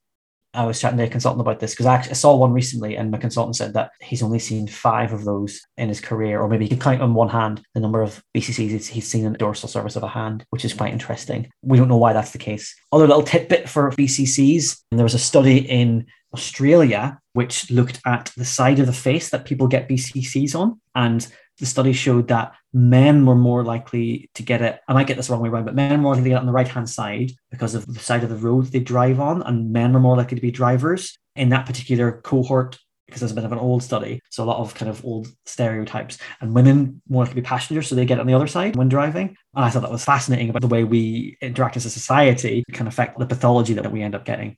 I 0.53 0.65
was 0.65 0.79
chatting 0.79 0.97
to 0.99 1.05
a 1.05 1.09
consultant 1.09 1.41
about 1.41 1.59
this 1.59 1.73
because 1.73 1.85
I, 1.85 2.01
saw 2.01 2.35
one 2.35 2.53
recently, 2.53 2.95
and 2.95 3.09
my 3.09 3.17
consultant 3.17 3.55
said 3.55 3.73
that 3.73 3.91
he's 3.99 4.21
only 4.21 4.39
seen 4.39 4.67
five 4.67 5.11
of 5.11 5.25
those 5.25 5.61
in 5.77 5.89
his 5.89 5.99
career, 5.99 6.39
or 6.39 6.47
maybe 6.47 6.65
he 6.65 6.69
could 6.69 6.81
count 6.81 7.01
on 7.01 7.13
one 7.13 7.29
hand 7.29 7.63
the 7.73 7.79
number 7.79 8.01
of 8.01 8.23
BCCs 8.35 8.87
he's 8.87 9.07
seen 9.07 9.25
in 9.25 9.31
the 9.31 9.37
dorsal 9.37 9.67
surface 9.69 9.95
of 9.95 10.03
a 10.03 10.07
hand, 10.07 10.45
which 10.51 10.63
is 10.63 10.73
quite 10.73 10.93
interesting. 10.93 11.49
We 11.63 11.77
don't 11.77 11.87
know 11.87 11.97
why 11.97 12.13
that's 12.13 12.31
the 12.31 12.37
case. 12.37 12.75
Other 12.91 13.07
little 13.07 13.23
tidbit 13.23 13.67
for 13.67 13.89
BCCs: 13.91 14.83
there 14.91 15.03
was 15.03 15.15
a 15.15 15.19
study 15.19 15.57
in 15.57 16.05
Australia 16.33 17.19
which 17.33 17.71
looked 17.71 17.99
at 18.05 18.31
the 18.37 18.45
side 18.45 18.79
of 18.79 18.85
the 18.85 18.93
face 18.93 19.29
that 19.29 19.45
people 19.45 19.67
get 19.67 19.89
BCCs 19.89 20.55
on, 20.55 20.79
and 20.93 21.27
the 21.59 21.65
study 21.65 21.93
showed 21.93 22.27
that 22.29 22.53
men 22.73 23.25
were 23.25 23.35
more 23.35 23.63
likely 23.63 24.29
to 24.35 24.43
get 24.43 24.61
it. 24.61 24.79
I 24.87 24.93
might 24.93 25.07
get 25.07 25.17
this 25.17 25.29
wrong 25.29 25.41
way 25.41 25.49
around, 25.49 25.65
but 25.65 25.75
men 25.75 25.91
were 25.91 25.97
more 26.03 26.13
likely 26.13 26.23
to 26.25 26.29
get 26.29 26.35
it 26.37 26.41
on 26.41 26.45
the 26.45 26.51
right 26.51 26.67
hand 26.67 26.89
side 26.89 27.31
because 27.51 27.75
of 27.75 27.85
the 27.85 27.99
side 27.99 28.23
of 28.23 28.29
the 28.29 28.35
road 28.35 28.65
they 28.67 28.79
drive 28.79 29.19
on, 29.19 29.43
and 29.43 29.71
men 29.71 29.93
were 29.93 29.99
more 29.99 30.17
likely 30.17 30.35
to 30.35 30.41
be 30.41 30.51
drivers 30.51 31.17
in 31.35 31.49
that 31.49 31.65
particular 31.65 32.21
cohort 32.23 32.79
because 33.07 33.21
it's 33.21 33.31
a 33.31 33.35
bit 33.35 33.43
of 33.43 33.51
an 33.51 33.59
old 33.59 33.83
study. 33.83 34.19
So 34.29 34.43
a 34.43 34.45
lot 34.45 34.57
of 34.57 34.73
kind 34.73 34.89
of 34.89 35.05
old 35.05 35.27
stereotypes. 35.45 36.17
And 36.41 36.55
women 36.55 37.01
more 37.07 37.23
likely 37.23 37.35
to 37.35 37.41
be 37.41 37.45
passengers, 37.47 37.87
so 37.87 37.95
they 37.95 38.05
get 38.05 38.19
on 38.19 38.25
the 38.25 38.33
other 38.33 38.47
side 38.47 38.75
when 38.75 38.89
driving. 38.89 39.35
And 39.53 39.65
I 39.65 39.69
thought 39.69 39.81
that 39.81 39.91
was 39.91 40.05
fascinating 40.05 40.49
about 40.49 40.61
the 40.61 40.67
way 40.67 40.83
we 40.83 41.37
interact 41.41 41.77
as 41.77 41.85
a 41.85 41.91
society 41.91 42.63
can 42.71 42.87
affect 42.87 43.19
the 43.19 43.27
pathology 43.27 43.73
that 43.75 43.91
we 43.91 44.01
end 44.01 44.15
up 44.15 44.25
getting. 44.25 44.57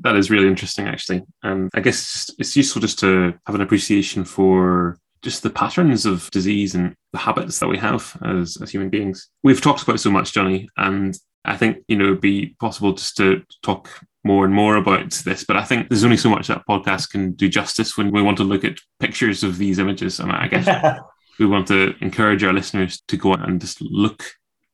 That 0.00 0.16
is 0.16 0.30
really 0.30 0.48
interesting, 0.48 0.86
actually. 0.86 1.22
And 1.42 1.68
I 1.74 1.80
guess 1.80 2.30
it's 2.38 2.56
useful 2.56 2.80
just 2.80 2.98
to 3.00 3.34
have 3.46 3.54
an 3.54 3.60
appreciation 3.60 4.24
for 4.24 4.96
just 5.22 5.42
the 5.42 5.50
patterns 5.50 6.06
of 6.06 6.30
disease 6.30 6.74
and 6.74 6.94
the 7.12 7.18
habits 7.18 7.58
that 7.58 7.68
we 7.68 7.78
have 7.78 8.16
as, 8.24 8.56
as 8.62 8.70
human 8.70 8.88
beings. 8.88 9.28
We've 9.42 9.60
talked 9.60 9.82
about 9.82 10.00
so 10.00 10.10
much, 10.10 10.32
Johnny, 10.32 10.68
and 10.76 11.16
I 11.44 11.56
think, 11.56 11.78
you 11.88 11.96
know, 11.96 12.06
it'd 12.06 12.20
be 12.20 12.54
possible 12.60 12.92
just 12.92 13.16
to 13.16 13.42
talk 13.62 13.88
more 14.24 14.44
and 14.44 14.54
more 14.54 14.76
about 14.76 15.12
this, 15.12 15.44
but 15.44 15.56
I 15.56 15.64
think 15.64 15.88
there's 15.88 16.04
only 16.04 16.16
so 16.16 16.28
much 16.28 16.48
that 16.48 16.66
podcast 16.68 17.10
can 17.10 17.32
do 17.32 17.48
justice 17.48 17.96
when 17.96 18.10
we 18.10 18.22
want 18.22 18.36
to 18.38 18.44
look 18.44 18.64
at 18.64 18.78
pictures 18.98 19.42
of 19.42 19.56
these 19.56 19.78
images. 19.78 20.20
And 20.20 20.30
I 20.30 20.46
guess 20.46 21.00
we 21.38 21.46
want 21.46 21.68
to 21.68 21.94
encourage 22.00 22.44
our 22.44 22.52
listeners 22.52 23.02
to 23.08 23.16
go 23.16 23.32
out 23.32 23.48
and 23.48 23.60
just 23.60 23.80
look 23.80 24.24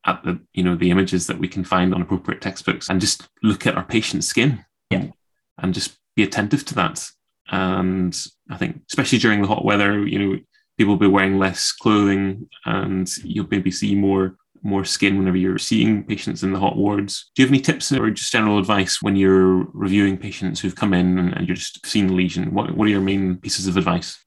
at 0.04 0.22
the, 0.24 0.40
you 0.52 0.64
know, 0.64 0.74
the 0.74 0.90
images 0.90 1.26
that 1.28 1.38
we 1.38 1.48
can 1.48 1.64
find 1.64 1.94
on 1.94 2.02
appropriate 2.02 2.40
textbooks 2.40 2.88
and 2.88 3.00
just 3.00 3.28
look 3.42 3.66
at 3.66 3.76
our 3.76 3.84
patient's 3.84 4.26
skin 4.26 4.64
yeah. 4.90 4.98
and, 4.98 5.12
and 5.58 5.74
just 5.74 5.96
be 6.16 6.22
attentive 6.22 6.64
to 6.64 6.74
that 6.74 7.08
and 7.50 8.16
I 8.50 8.56
think 8.56 8.82
especially 8.88 9.18
during 9.18 9.42
the 9.42 9.48
hot 9.48 9.64
weather, 9.64 10.06
you 10.06 10.18
know, 10.18 10.38
people 10.78 10.94
will 10.94 11.00
be 11.00 11.06
wearing 11.06 11.38
less 11.38 11.72
clothing, 11.72 12.48
and 12.64 13.08
you'll 13.24 13.48
maybe 13.50 13.70
see 13.70 13.94
more 13.94 14.36
more 14.62 14.84
skin 14.84 15.16
whenever 15.16 15.36
you're 15.36 15.58
seeing 15.58 16.02
patients 16.02 16.42
in 16.42 16.52
the 16.52 16.58
hot 16.58 16.76
wards. 16.76 17.30
Do 17.34 17.42
you 17.42 17.46
have 17.46 17.52
any 17.52 17.60
tips 17.60 17.92
or 17.92 18.10
just 18.10 18.32
general 18.32 18.58
advice 18.58 19.00
when 19.00 19.14
you're 19.14 19.64
reviewing 19.72 20.16
patients 20.16 20.60
who've 20.60 20.74
come 20.74 20.92
in 20.92 21.18
and, 21.18 21.46
you're 21.46 21.56
just 21.56 21.86
seeing 21.86 22.08
the 22.08 22.14
lesion? 22.14 22.52
What 22.52 22.76
what 22.76 22.86
are 22.86 22.90
your 22.90 23.00
main 23.00 23.36
pieces 23.36 23.66
of 23.66 23.76
advice? 23.76 24.18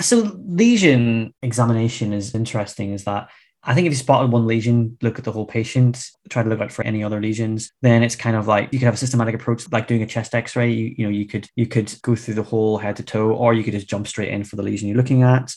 So 0.00 0.38
lesion 0.46 1.34
examination 1.42 2.12
is 2.12 2.34
interesting. 2.34 2.92
Is 2.92 3.04
that 3.04 3.28
I 3.62 3.74
think 3.74 3.86
if 3.86 3.92
you 3.92 3.96
spotted 3.96 4.30
one 4.30 4.46
lesion, 4.46 4.96
look 5.02 5.18
at 5.18 5.24
the 5.24 5.32
whole 5.32 5.44
patient, 5.44 6.02
try 6.28 6.42
to 6.42 6.48
look 6.48 6.60
out 6.60 6.72
for 6.72 6.84
any 6.84 7.02
other 7.02 7.20
lesions. 7.20 7.72
Then 7.82 8.02
it's 8.02 8.16
kind 8.16 8.36
of 8.36 8.46
like 8.46 8.72
you 8.72 8.78
could 8.78 8.86
have 8.86 8.94
a 8.94 8.98
systematic 8.98 9.34
approach, 9.34 9.70
like 9.72 9.88
doing 9.88 10.02
a 10.02 10.06
chest 10.06 10.34
X-ray. 10.34 10.70
You, 10.70 10.94
you 10.96 11.04
know, 11.04 11.10
you 11.10 11.26
could 11.26 11.48
you 11.56 11.66
could 11.66 11.92
go 12.02 12.14
through 12.14 12.34
the 12.34 12.42
whole 12.42 12.78
head 12.78 12.96
to 12.96 13.02
toe, 13.02 13.32
or 13.32 13.54
you 13.54 13.64
could 13.64 13.74
just 13.74 13.88
jump 13.88 14.06
straight 14.06 14.30
in 14.30 14.44
for 14.44 14.56
the 14.56 14.62
lesion 14.62 14.88
you're 14.88 14.96
looking 14.96 15.22
at. 15.22 15.52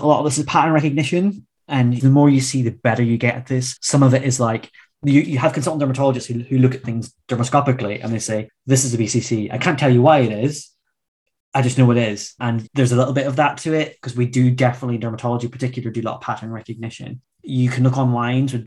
A 0.00 0.06
lot 0.06 0.18
of 0.18 0.26
this 0.26 0.38
is 0.38 0.44
pattern 0.44 0.74
recognition, 0.74 1.46
and 1.66 1.98
the 1.98 2.10
more 2.10 2.28
you 2.28 2.40
see, 2.40 2.62
the 2.62 2.70
better 2.70 3.02
you 3.02 3.16
get 3.16 3.36
at 3.36 3.46
this. 3.46 3.78
Some 3.80 4.02
of 4.02 4.12
it 4.12 4.22
is 4.22 4.38
like 4.38 4.70
you, 5.02 5.20
you 5.22 5.38
have 5.38 5.52
consultant 5.52 5.90
dermatologists 5.90 6.26
who, 6.26 6.40
who 6.40 6.58
look 6.58 6.74
at 6.74 6.82
things 6.82 7.14
dermoscopically 7.28 8.02
and 8.02 8.12
they 8.12 8.18
say, 8.18 8.50
This 8.66 8.84
is 8.84 8.94
a 8.94 8.98
BCC. 8.98 9.52
I 9.52 9.58
can't 9.58 9.78
tell 9.78 9.92
you 9.92 10.02
why 10.02 10.20
it 10.20 10.32
is, 10.32 10.70
I 11.56 11.62
just 11.62 11.78
know 11.78 11.90
it 11.90 11.96
is. 11.96 12.34
And 12.38 12.68
there's 12.74 12.92
a 12.92 12.96
little 12.96 13.14
bit 13.14 13.26
of 13.26 13.36
that 13.36 13.56
to 13.58 13.72
it 13.72 13.94
because 13.94 14.14
we 14.14 14.26
do 14.26 14.50
definitely 14.50 14.98
dermatology 14.98 15.50
particular 15.50 15.90
do 15.90 16.02
a 16.02 16.02
lot 16.02 16.16
of 16.16 16.20
pattern 16.20 16.50
recognition. 16.50 17.22
You 17.48 17.70
can 17.70 17.84
look 17.84 17.96
online, 17.96 18.48
so 18.48 18.58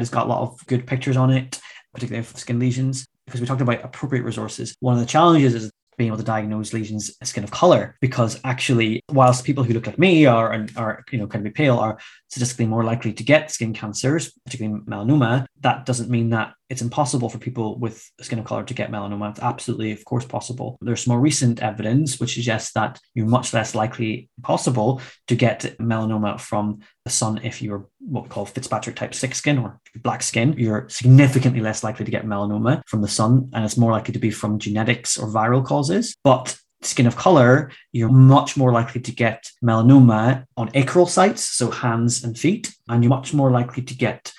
has 0.00 0.10
got 0.10 0.26
a 0.26 0.28
lot 0.28 0.42
of 0.42 0.66
good 0.66 0.86
pictures 0.86 1.16
on 1.16 1.30
it, 1.30 1.60
particularly 1.92 2.24
for 2.24 2.38
skin 2.38 2.58
lesions. 2.58 3.06
Because 3.26 3.40
we 3.40 3.46
talked 3.46 3.60
about 3.60 3.84
appropriate 3.84 4.22
resources. 4.22 4.76
One 4.78 4.94
of 4.94 5.00
the 5.00 5.06
challenges 5.06 5.54
is 5.54 5.72
being 5.96 6.08
able 6.08 6.18
to 6.18 6.22
diagnose 6.22 6.72
lesions 6.72 7.10
skin 7.24 7.44
of 7.44 7.50
color 7.50 7.96
because 8.00 8.38
actually 8.44 9.02
whilst 9.10 9.44
people 9.44 9.64
who 9.64 9.72
look 9.72 9.86
like 9.86 9.98
me 9.98 10.26
are 10.26 10.52
and 10.52 10.70
are 10.76 11.02
you 11.10 11.18
know 11.18 11.26
kind 11.26 11.46
of 11.46 11.54
pale 11.54 11.78
are 11.78 11.98
statistically 12.28 12.66
more 12.66 12.84
likely 12.84 13.12
to 13.12 13.22
get 13.22 13.50
skin 13.50 13.72
cancers 13.72 14.32
particularly 14.44 14.80
melanoma 14.82 15.46
that 15.60 15.86
doesn't 15.86 16.10
mean 16.10 16.30
that 16.30 16.54
it's 16.68 16.82
impossible 16.82 17.28
for 17.28 17.38
people 17.38 17.78
with 17.78 18.10
skin 18.20 18.40
of 18.40 18.44
color 18.44 18.64
to 18.64 18.74
get 18.74 18.90
melanoma. 18.90 19.30
It's 19.30 19.40
absolutely, 19.40 19.92
of 19.92 20.04
course, 20.04 20.24
possible. 20.24 20.76
There's 20.80 21.06
more 21.06 21.20
recent 21.20 21.62
evidence 21.62 22.18
which 22.18 22.34
suggests 22.34 22.72
that 22.72 22.98
you're 23.14 23.26
much 23.26 23.54
less 23.54 23.74
likely 23.74 24.28
possible 24.42 25.00
to 25.28 25.36
get 25.36 25.76
melanoma 25.78 26.40
from 26.40 26.80
the 27.04 27.10
sun 27.10 27.40
if 27.44 27.62
you're 27.62 27.88
what 28.00 28.24
we 28.24 28.30
call 28.30 28.46
Fitzpatrick 28.46 28.96
type 28.96 29.14
6 29.14 29.38
skin 29.38 29.58
or 29.58 29.80
black 30.02 30.22
skin. 30.22 30.54
You're 30.58 30.88
significantly 30.88 31.60
less 31.60 31.84
likely 31.84 32.04
to 32.04 32.10
get 32.10 32.26
melanoma 32.26 32.82
from 32.86 33.00
the 33.00 33.08
sun, 33.08 33.50
and 33.52 33.64
it's 33.64 33.76
more 33.76 33.92
likely 33.92 34.12
to 34.12 34.18
be 34.18 34.30
from 34.30 34.58
genetics 34.58 35.16
or 35.16 35.28
viral 35.28 35.64
causes. 35.64 36.16
But 36.24 36.56
skin 36.86 37.06
of 37.06 37.16
color, 37.16 37.70
you're 37.92 38.08
much 38.08 38.56
more 38.56 38.72
likely 38.72 39.00
to 39.00 39.12
get 39.12 39.50
melanoma 39.64 40.44
on 40.56 40.70
acral 40.70 41.08
sites, 41.08 41.42
so 41.42 41.70
hands 41.70 42.24
and 42.24 42.38
feet, 42.38 42.74
and 42.88 43.02
you're 43.02 43.10
much 43.10 43.34
more 43.34 43.50
likely 43.50 43.82
to 43.82 43.94
get 43.94 44.32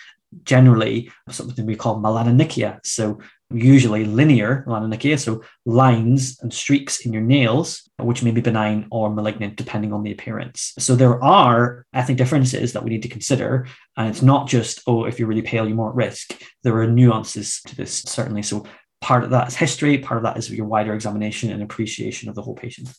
generally 0.43 1.09
something 1.29 1.65
we 1.65 1.75
call 1.75 2.01
melanonychia. 2.01 2.79
So 2.85 3.19
usually 3.49 4.03
linear 4.03 4.65
melanonychia, 4.67 5.17
so 5.17 5.41
lines 5.65 6.37
and 6.41 6.53
streaks 6.53 7.05
in 7.05 7.13
your 7.13 7.21
nails, 7.21 7.89
which 7.97 8.23
may 8.23 8.31
be 8.31 8.41
benign 8.41 8.87
or 8.91 9.09
malignant 9.09 9.55
depending 9.55 9.93
on 9.93 10.03
the 10.03 10.11
appearance. 10.11 10.73
So 10.79 10.95
there 10.95 11.23
are 11.23 11.85
ethnic 11.93 12.17
differences 12.17 12.73
that 12.73 12.83
we 12.83 12.89
need 12.89 13.03
to 13.03 13.09
consider. 13.09 13.67
And 13.95 14.09
it's 14.09 14.21
not 14.21 14.47
just, 14.47 14.81
oh, 14.85 15.05
if 15.05 15.17
you're 15.17 15.29
really 15.29 15.41
pale, 15.41 15.65
you're 15.65 15.77
more 15.77 15.89
at 15.89 15.95
risk. 15.95 16.41
There 16.63 16.77
are 16.77 16.87
nuances 16.87 17.61
to 17.67 17.75
this, 17.75 18.03
certainly. 18.03 18.41
So 18.41 18.65
part 19.01 19.23
of 19.23 19.29
that 19.31 19.47
is 19.47 19.55
history, 19.55 19.97
part 19.97 20.17
of 20.17 20.23
that 20.23 20.37
is 20.37 20.51
your 20.51 20.65
wider 20.65 20.93
examination 20.93 21.51
and 21.51 21.61
appreciation 21.61 22.29
of 22.29 22.35
the 22.35 22.41
whole 22.41 22.55
patient. 22.55 22.89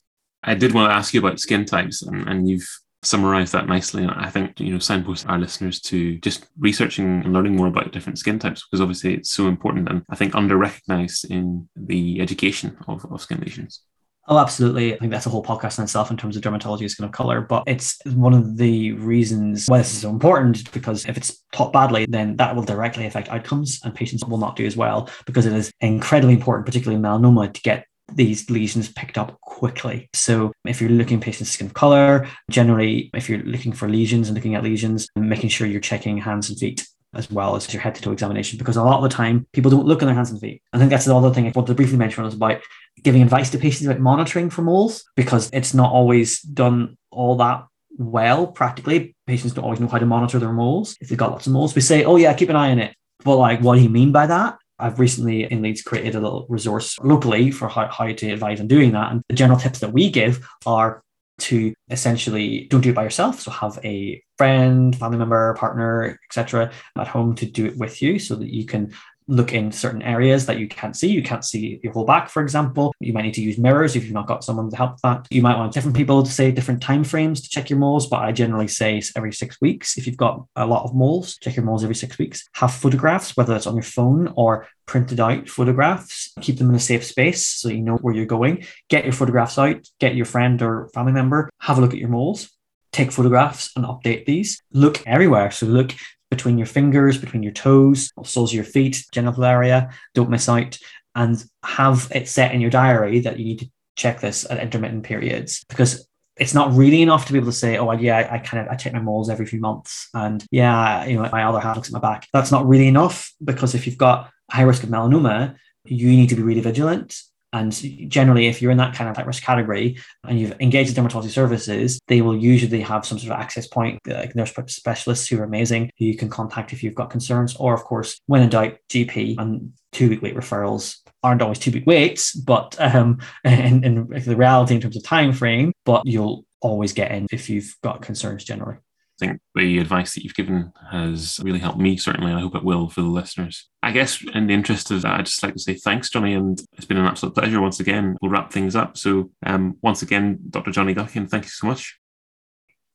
I 0.43 0.55
did 0.55 0.73
want 0.73 0.91
to 0.91 0.95
ask 0.95 1.13
you 1.13 1.21
about 1.21 1.41
skin 1.41 1.65
types, 1.65 2.03
and, 2.03 2.29
and 2.29 2.49
you've 2.49 2.69
summarized 3.03 3.53
that 3.53 3.67
nicely. 3.67 4.03
And 4.03 4.13
I 4.13 4.31
think, 4.31 4.59
you 4.61 4.73
know, 4.73 4.79
signpost 4.79 5.27
our 5.29 5.39
listeners 5.39 5.81
to 5.83 6.19
just 6.19 6.47
researching 6.59 7.23
and 7.23 7.33
learning 7.33 7.57
more 7.57 7.69
about 7.69 7.93
different 7.93 8.19
skin 8.19 8.39
types 8.39 8.65
because 8.67 8.81
obviously 8.81 9.15
it's 9.15 9.31
so 9.31 9.47
important 9.49 9.89
and 9.89 10.03
I 10.11 10.17
think 10.17 10.35
under 10.35 10.57
recognized 10.57 11.31
in 11.31 11.69
the 11.77 12.21
education 12.21 12.77
of, 12.89 13.07
of 13.11 13.21
skin 13.21 13.41
lesions. 13.41 13.83
Oh, 14.31 14.39
absolutely. 14.39 14.95
I 14.95 14.99
think 14.99 15.11
that's 15.11 15.25
a 15.25 15.31
whole 15.31 15.43
podcast 15.43 15.79
in 15.79 15.85
itself 15.85 16.11
in 16.11 16.19
terms 16.19 16.37
of 16.37 16.43
dermatology 16.43 16.89
skin 16.91 17.07
of 17.07 17.13
color. 17.13 17.41
But 17.41 17.65
it's 17.67 17.99
one 18.05 18.35
of 18.35 18.59
the 18.59 18.93
reasons 18.93 19.67
why 19.69 19.79
this 19.79 19.93
is 19.95 20.03
so 20.03 20.11
important 20.11 20.71
because 20.71 21.07
if 21.07 21.17
it's 21.17 21.43
taught 21.51 21.73
badly, 21.73 22.05
then 22.07 22.37
that 22.37 22.55
will 22.55 22.63
directly 22.63 23.07
affect 23.07 23.31
outcomes 23.31 23.81
and 23.85 23.95
patients 23.95 24.23
will 24.27 24.37
not 24.37 24.55
do 24.55 24.67
as 24.67 24.77
well 24.77 25.09
because 25.25 25.47
it 25.47 25.55
is 25.55 25.73
incredibly 25.81 26.35
important, 26.35 26.67
particularly 26.67 27.03
melanoma, 27.03 27.51
to 27.51 27.61
get 27.63 27.87
these 28.15 28.51
lesions 28.51 28.91
picked 28.93 29.17
up 29.17 29.41
quickly. 29.41 30.11
So 30.13 30.53
if 30.67 30.81
you're 30.81 30.91
looking 30.91 31.19
at 31.19 31.25
patients' 31.25 31.51
skin 31.51 31.71
color, 31.71 32.29
generally, 32.51 33.11
if 33.15 33.31
you're 33.31 33.43
looking 33.43 33.73
for 33.73 33.89
lesions 33.89 34.29
and 34.29 34.37
looking 34.37 34.55
at 34.55 34.63
lesions, 34.63 35.09
making 35.17 35.51
sure 35.51 35.67
you're 35.67 35.81
checking 35.81 36.19
hands 36.19 36.51
and 36.51 36.59
feet 36.59 36.87
as 37.15 37.31
well 37.31 37.57
as 37.57 37.73
your 37.73 37.81
head 37.81 37.95
to 37.95 38.03
toe 38.03 38.13
examination, 38.13 38.59
because 38.59 38.77
a 38.77 38.83
lot 38.83 38.99
of 38.99 39.03
the 39.03 39.09
time 39.09 39.47
people 39.53 39.71
don't 39.71 39.87
look 39.87 40.03
at 40.03 40.07
their 40.07 40.15
hands 40.15 40.31
and 40.31 40.41
feet. 40.41 40.63
I 40.73 40.79
think 40.79 40.91
that's 40.91 41.07
the 41.07 41.17
other 41.17 41.33
thing 41.33 41.47
I 41.47 41.53
wanted 41.55 41.69
to 41.69 41.75
briefly 41.75 41.97
mention 41.97 42.23
was 42.23 42.35
about 42.35 42.61
giving 43.03 43.23
advice 43.23 43.51
to 43.51 43.59
patients 43.59 43.87
about 43.87 44.01
monitoring 44.01 44.51
for 44.51 44.63
moles, 44.63 45.05
because 45.17 45.49
it's 45.53 45.75
not 45.75 45.93
always 45.93 46.41
done 46.43 46.97
all 47.11 47.37
that 47.37 47.67
well 47.97 48.47
practically. 48.47 49.17
Patients 49.27 49.55
don't 49.55 49.65
always 49.65 49.81
know 49.81 49.89
how 49.89 49.99
to 49.99 50.07
monitor 50.07 50.39
their 50.39 50.53
moles. 50.53 50.97
If 51.01 51.09
they've 51.09 51.19
got 51.19 51.31
lots 51.31 51.47
of 51.47 51.53
moles, 51.53 51.75
we 51.75 51.81
say, 51.81 52.05
oh 52.05 52.17
yeah, 52.17 52.35
keep 52.35 52.51
an 52.51 52.57
eye 52.57 52.71
on 52.71 52.79
it. 52.79 52.95
But 53.25 53.37
like, 53.37 53.61
what 53.61 53.77
do 53.77 53.83
you 53.83 53.89
mean 53.89 54.13
by 54.13 54.27
that? 54.27 54.59
I've 54.79 55.01
recently 55.01 55.45
in 55.45 55.63
Leeds 55.63 55.83
created 55.83 56.15
a 56.15 56.21
little 56.21 56.47
resource 56.49 56.97
locally 57.01 57.51
for 57.51 57.67
how, 57.69 57.89
how 57.89 58.13
to 58.13 58.31
advise 58.31 58.61
on 58.61 58.69
doing 58.69 58.93
that. 58.93 59.11
And 59.11 59.23
the 59.29 59.35
general 59.35 59.59
tips 59.59 59.81
that 59.81 59.93
we 59.93 60.11
give 60.11 60.49
are 60.67 61.03
to 61.39 61.75
essentially 61.91 62.67
don't 62.71 62.81
do 62.81 62.91
it 62.91 62.95
by 62.95 63.05
yourself. 63.05 63.41
So 63.41 63.51
have 63.51 63.79
a 63.85 64.23
friend, 64.37 64.97
family 64.97 65.19
member, 65.19 65.55
partner, 65.55 66.19
etc. 66.29 66.71
at 66.97 67.09
home 67.09 67.35
to 67.37 67.47
do 67.47 67.67
it 67.67 67.77
with 67.77 68.03
you 68.03 68.19
so 68.19 68.37
that 68.37 68.53
you 68.53 68.67
can 68.67 68.93
look 69.29 69.53
in 69.53 69.71
certain 69.71 70.03
areas 70.03 70.47
that 70.47 70.59
you 70.59 70.67
can't 70.67 70.97
see. 70.97 71.09
You 71.09 71.23
can't 71.23 71.45
see 71.45 71.79
your 71.83 71.93
whole 71.93 72.05
back, 72.05 72.31
for 72.31 72.43
example. 72.43 72.95
You 72.99 73.13
might 73.13 73.23
need 73.23 73.35
to 73.35 73.43
use 73.43 73.59
mirrors 73.59 73.95
if 73.95 74.05
you've 74.05 74.15
not 74.15 74.27
got 74.27 74.43
someone 74.43 74.71
to 74.71 74.77
help 74.77 75.01
that. 75.03 75.27
You 75.31 75.43
might 75.43 75.57
want 75.57 75.73
different 75.73 75.97
people 75.97 76.23
to 76.23 76.31
say 76.31 76.51
different 76.51 76.83
time 76.83 77.05
frames 77.05 77.43
to 77.43 77.49
check 77.49 77.71
your 77.71 77.79
moles, 77.79 78.07
but 78.07 78.21
I 78.21 78.33
generally 78.33 78.69
say 78.69 79.01
every 79.15 79.33
six 79.33 79.61
weeks. 79.61 79.99
If 79.99 80.07
you've 80.07 80.17
got 80.17 80.45
a 80.57 80.67
lot 80.67 80.85
of 80.85 80.95
moles, 80.95 81.37
check 81.39 81.57
your 81.57 81.65
moles 81.65 81.85
every 81.85 81.95
six 81.95 82.19
weeks. 82.19 82.49
Have 82.55 82.75
photographs, 82.75 83.37
whether 83.37 83.53
that's 83.53 83.67
on 83.67 83.77
your 83.77 83.83
phone 83.83 84.33
or 84.37 84.67
printed 84.87 85.21
out 85.21 85.49
photographs. 85.49 86.33
Keep 86.41 86.59
them 86.59 86.71
in 86.71 86.75
a 86.75 86.81
safe 86.81 87.05
space 87.05 87.47
so 87.47 87.69
you 87.69 87.83
know 87.83 87.97
where 87.97 88.15
you're 88.15 88.27
going. 88.27 88.65
Get 88.89 89.05
your 89.05 89.13
photographs 89.13 89.59
out, 89.59 89.87
get 90.01 90.17
your 90.17 90.27
friend 90.27 90.63
or 90.63 90.89
family 90.95 91.13
member, 91.13 91.51
have 91.61 91.79
a 91.79 91.81
look 91.81 91.93
at 91.93 91.99
your 91.99 92.09
moles 92.09 92.51
take 92.91 93.13
photographs 93.13 93.71
and 93.77 93.85
update 93.85 94.25
these. 94.25 94.63
Look 94.73 95.07
everywhere. 95.07 95.51
So 95.51 95.67
look 95.67 95.93
between 96.31 96.59
your 96.59 96.67
fingers, 96.67 97.19
between 97.19 97.43
your 97.43 97.53
toes, 97.53 98.13
soles 98.25 98.51
of 98.51 98.57
your 98.57 98.65
feet, 98.65 99.05
genital 99.13 99.45
area. 99.45 99.91
Don't 100.15 100.31
miss 100.31 100.49
out 100.49 100.79
and 101.15 101.43
have 101.65 102.11
it 102.15 102.29
set 102.29 102.55
in 102.55 102.61
your 102.61 102.71
diary 102.71 103.21
that 103.21 103.39
you 103.39 103.45
need 103.45 103.61
to 103.61 103.71
check 103.97 104.21
this 104.21 104.49
at 104.49 104.59
intermittent 104.59 105.05
periods 105.05 105.65
because 105.69 106.07
it's 106.37 106.55
not 106.55 106.73
really 106.73 107.03
enough 107.03 107.27
to 107.27 107.33
be 107.33 107.39
able 107.39 107.51
to 107.51 107.57
say, 107.57 107.79
oh, 107.79 107.91
yeah, 107.93 108.29
I, 108.31 108.39
kind 108.39 108.65
of 108.65 108.73
I 108.73 108.77
check 108.77 108.93
my 108.93 109.01
moles 109.01 109.29
every 109.29 109.45
few 109.45 109.59
months, 109.59 110.09
and 110.15 110.45
yeah, 110.53 111.05
you 111.05 111.17
know, 111.17 111.29
my 111.33 111.43
other 111.43 111.59
hand 111.59 111.77
looks 111.77 111.89
at 111.89 111.93
my 111.93 111.99
back. 111.99 112.29
That's 112.33 112.53
not 112.53 112.69
really 112.69 112.87
enough 112.87 113.33
because 113.43 113.75
if 113.75 113.87
you've 113.87 113.99
got 113.99 114.31
high 114.51 114.63
risk 114.63 114.85
of 114.85 114.89
melanoma, 114.89 115.57
you 115.85 116.09
need 116.09 116.29
to 116.29 116.37
be 116.37 116.43
really 116.43 116.61
vigilant 116.61 117.21
and 117.53 117.73
generally, 118.11 118.47
if 118.47 118.61
you're 118.61 118.71
in 118.71 118.79
that 118.79 118.95
kind 118.95 119.09
of 119.09 119.27
risk 119.27 119.43
category 119.43 119.99
and 120.25 120.39
you've 120.39 120.61
engaged 120.61 120.95
with 120.95 121.05
dermatology 121.05 121.31
services, 121.31 121.99
they 122.07 122.21
will 122.21 122.37
usually 122.37 122.83
have 122.83 123.07
some 123.07 123.19
sort 123.19 123.33
of 123.33 123.41
access 123.41 123.67
point, 123.67 124.01
like 124.07 124.35
nurse 124.35 124.53
specialists 124.67 125.29
who 125.29 125.41
are 125.41 125.45
amazing, 125.45 125.91
who 125.99 126.05
you 126.05 126.17
can 126.17 126.29
contact 126.29 126.73
if 126.73 126.83
you've 126.83 126.95
got 126.95 127.11
concerns. 127.11 127.57
Or, 127.57 127.73
of 127.73 127.85
course, 127.85 128.21
when 128.27 128.43
in 128.43 128.51
doubt, 128.51 128.77
GP 128.91 129.37
and 129.39 129.73
two 129.93 130.11
week 130.11 130.21
wait 130.21 130.37
referrals 130.37 130.99
aren't 131.23 131.41
always 131.41 131.59
two 131.59 131.71
week 131.71 131.87
waits, 131.87 132.35
but 132.35 132.77
um, 132.79 133.19
in, 133.45 133.83
in 133.83 134.09
the 134.09 134.37
reality 134.37 134.75
in 134.75 134.81
terms 134.81 134.97
of 134.97 135.03
time 135.03 135.33
frame, 135.33 135.73
but 135.87 136.03
you'll 136.05 136.45
always 136.61 136.93
get 136.93 137.13
in 137.13 137.27
if 137.33 137.49
you've 137.49 137.75
got 137.83 138.03
concerns 138.03 138.45
generally 138.45 138.77
think 139.19 139.41
the 139.55 139.79
advice 139.79 140.15
that 140.15 140.25
you've 140.25 140.35
given 140.35 140.73
has 140.91 141.41
really 141.43 141.59
helped 141.59 141.79
me, 141.79 141.97
certainly, 141.97 142.31
and 142.31 142.39
I 142.39 142.43
hope 142.43 142.55
it 142.55 142.65
will 142.65 142.89
for 142.89 143.03
the 143.03 143.09
listeners. 143.09 143.69
I 143.83 143.93
guess, 143.93 144.23
in 144.35 144.47
the 144.47 144.55
interest 144.55 144.91
of 144.91 145.03
that, 145.03 145.21
I'd 145.21 145.27
just 145.27 145.43
like 145.43 145.55
to 145.55 145.61
say 145.61 145.75
thanks, 145.75 146.11
Johnny, 146.11 146.35
and 146.35 146.61
it's 146.75 146.87
been 146.87 146.97
an 146.97 147.07
absolute 147.07 147.35
pleasure 147.35 147.61
once 147.61 147.81
again. 147.81 148.17
We'll 148.21 148.31
wrap 148.31 148.53
things 148.53 148.77
up. 148.77 148.97
So, 148.97 149.31
um, 149.45 149.77
once 149.83 150.03
again, 150.03 150.39
Dr. 150.51 150.71
Johnny 150.71 150.95
Guckian, 150.95 151.29
thank 151.29 151.45
you 151.45 151.51
so 151.51 151.67
much. 151.67 151.99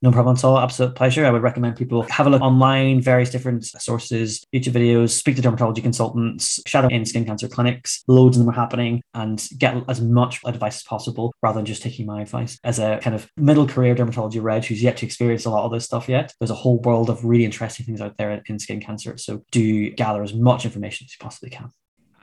No 0.04 0.12
problem 0.12 0.36
at 0.36 0.44
all. 0.44 0.60
Absolute 0.60 0.96
pleasure. 0.96 1.26
I 1.26 1.30
would 1.30 1.44
recommend 1.44 1.78
people 1.78 2.02
have 2.04 2.28
a 2.28 2.30
look 2.30 2.42
online, 2.42 3.00
various 3.00 3.30
different 3.30 3.64
sources, 3.64 4.46
YouTube 4.54 4.74
videos, 4.74 5.12
speak 5.12 5.38
to 5.38 5.42
dermatology 5.42 5.82
consultants, 5.82 6.60
shadow 6.68 6.90
in 6.90 7.06
skin 7.06 7.24
cancer 7.24 7.48
clinics. 7.48 8.04
Loads 8.10 8.36
of 8.36 8.44
them 8.44 8.50
are 8.50 8.60
happening 8.60 9.02
and 9.14 9.48
get 9.58 9.78
as 9.88 10.02
much 10.02 10.42
advice 10.44 10.76
as 10.76 10.84
possible 10.84 11.34
rather 11.42 11.60
than 11.60 11.66
just 11.66 11.82
taking 11.82 12.06
my 12.06 12.22
advice. 12.22 12.60
As 12.66 12.80
a 12.80 13.00
kind 13.02 13.16
of 13.16 13.32
middle 13.38 13.66
career 13.66 13.96
dermatology 13.96 14.44
reg 14.44 14.66
who's 14.66 14.84
yet 14.84 14.98
to 14.98 15.06
experience 15.06 15.46
a 15.46 15.50
lot 15.50 15.64
of 15.64 15.72
this 15.72 15.86
stuff 15.86 16.10
yet, 16.10 16.34
there's 16.38 16.52
a 16.52 16.56
whole 16.56 16.82
world 16.82 17.10
of 17.10 17.24
really 17.24 17.46
interesting 17.46 17.86
things 17.86 18.02
out 18.02 18.18
there 18.18 18.44
in 18.46 18.60
skin 18.60 18.82
cancer. 18.82 19.18
So 19.18 19.46
do 19.52 19.90
gather 19.92 20.22
as 20.22 20.34
much 20.34 20.66
information 20.66 21.06
as 21.06 21.14
you 21.14 21.24
possibly 21.24 21.50
can 21.50 21.72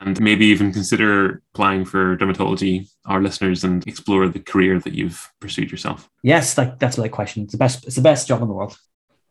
and 0.01 0.19
maybe 0.19 0.45
even 0.47 0.73
consider 0.73 1.41
applying 1.53 1.85
for 1.85 2.17
dermatology, 2.17 2.89
our 3.05 3.21
listeners, 3.21 3.63
and 3.63 3.85
explore 3.87 4.27
the 4.27 4.39
career 4.39 4.79
that 4.79 4.93
you've 4.93 5.31
pursued 5.39 5.71
yourself? 5.71 6.09
Yes, 6.23 6.57
like, 6.57 6.79
that's 6.79 6.97
a 6.97 7.09
question. 7.09 7.43
It's 7.43 7.53
the 7.53 7.57
best. 7.57 7.85
It's 7.85 7.95
the 7.95 8.01
best 8.01 8.27
job 8.27 8.41
in 8.41 8.47
the 8.47 8.53
world. 8.53 8.77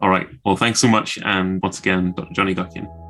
All 0.01 0.09
right. 0.09 0.29
Well, 0.45 0.57
thanks 0.57 0.81
so 0.81 0.89
much, 0.89 1.19
and 1.23 1.61
once 1.63 1.79
again, 1.79 2.15
Dr. 2.17 2.33
Johnny 2.33 2.55
Guckian. 2.55 3.10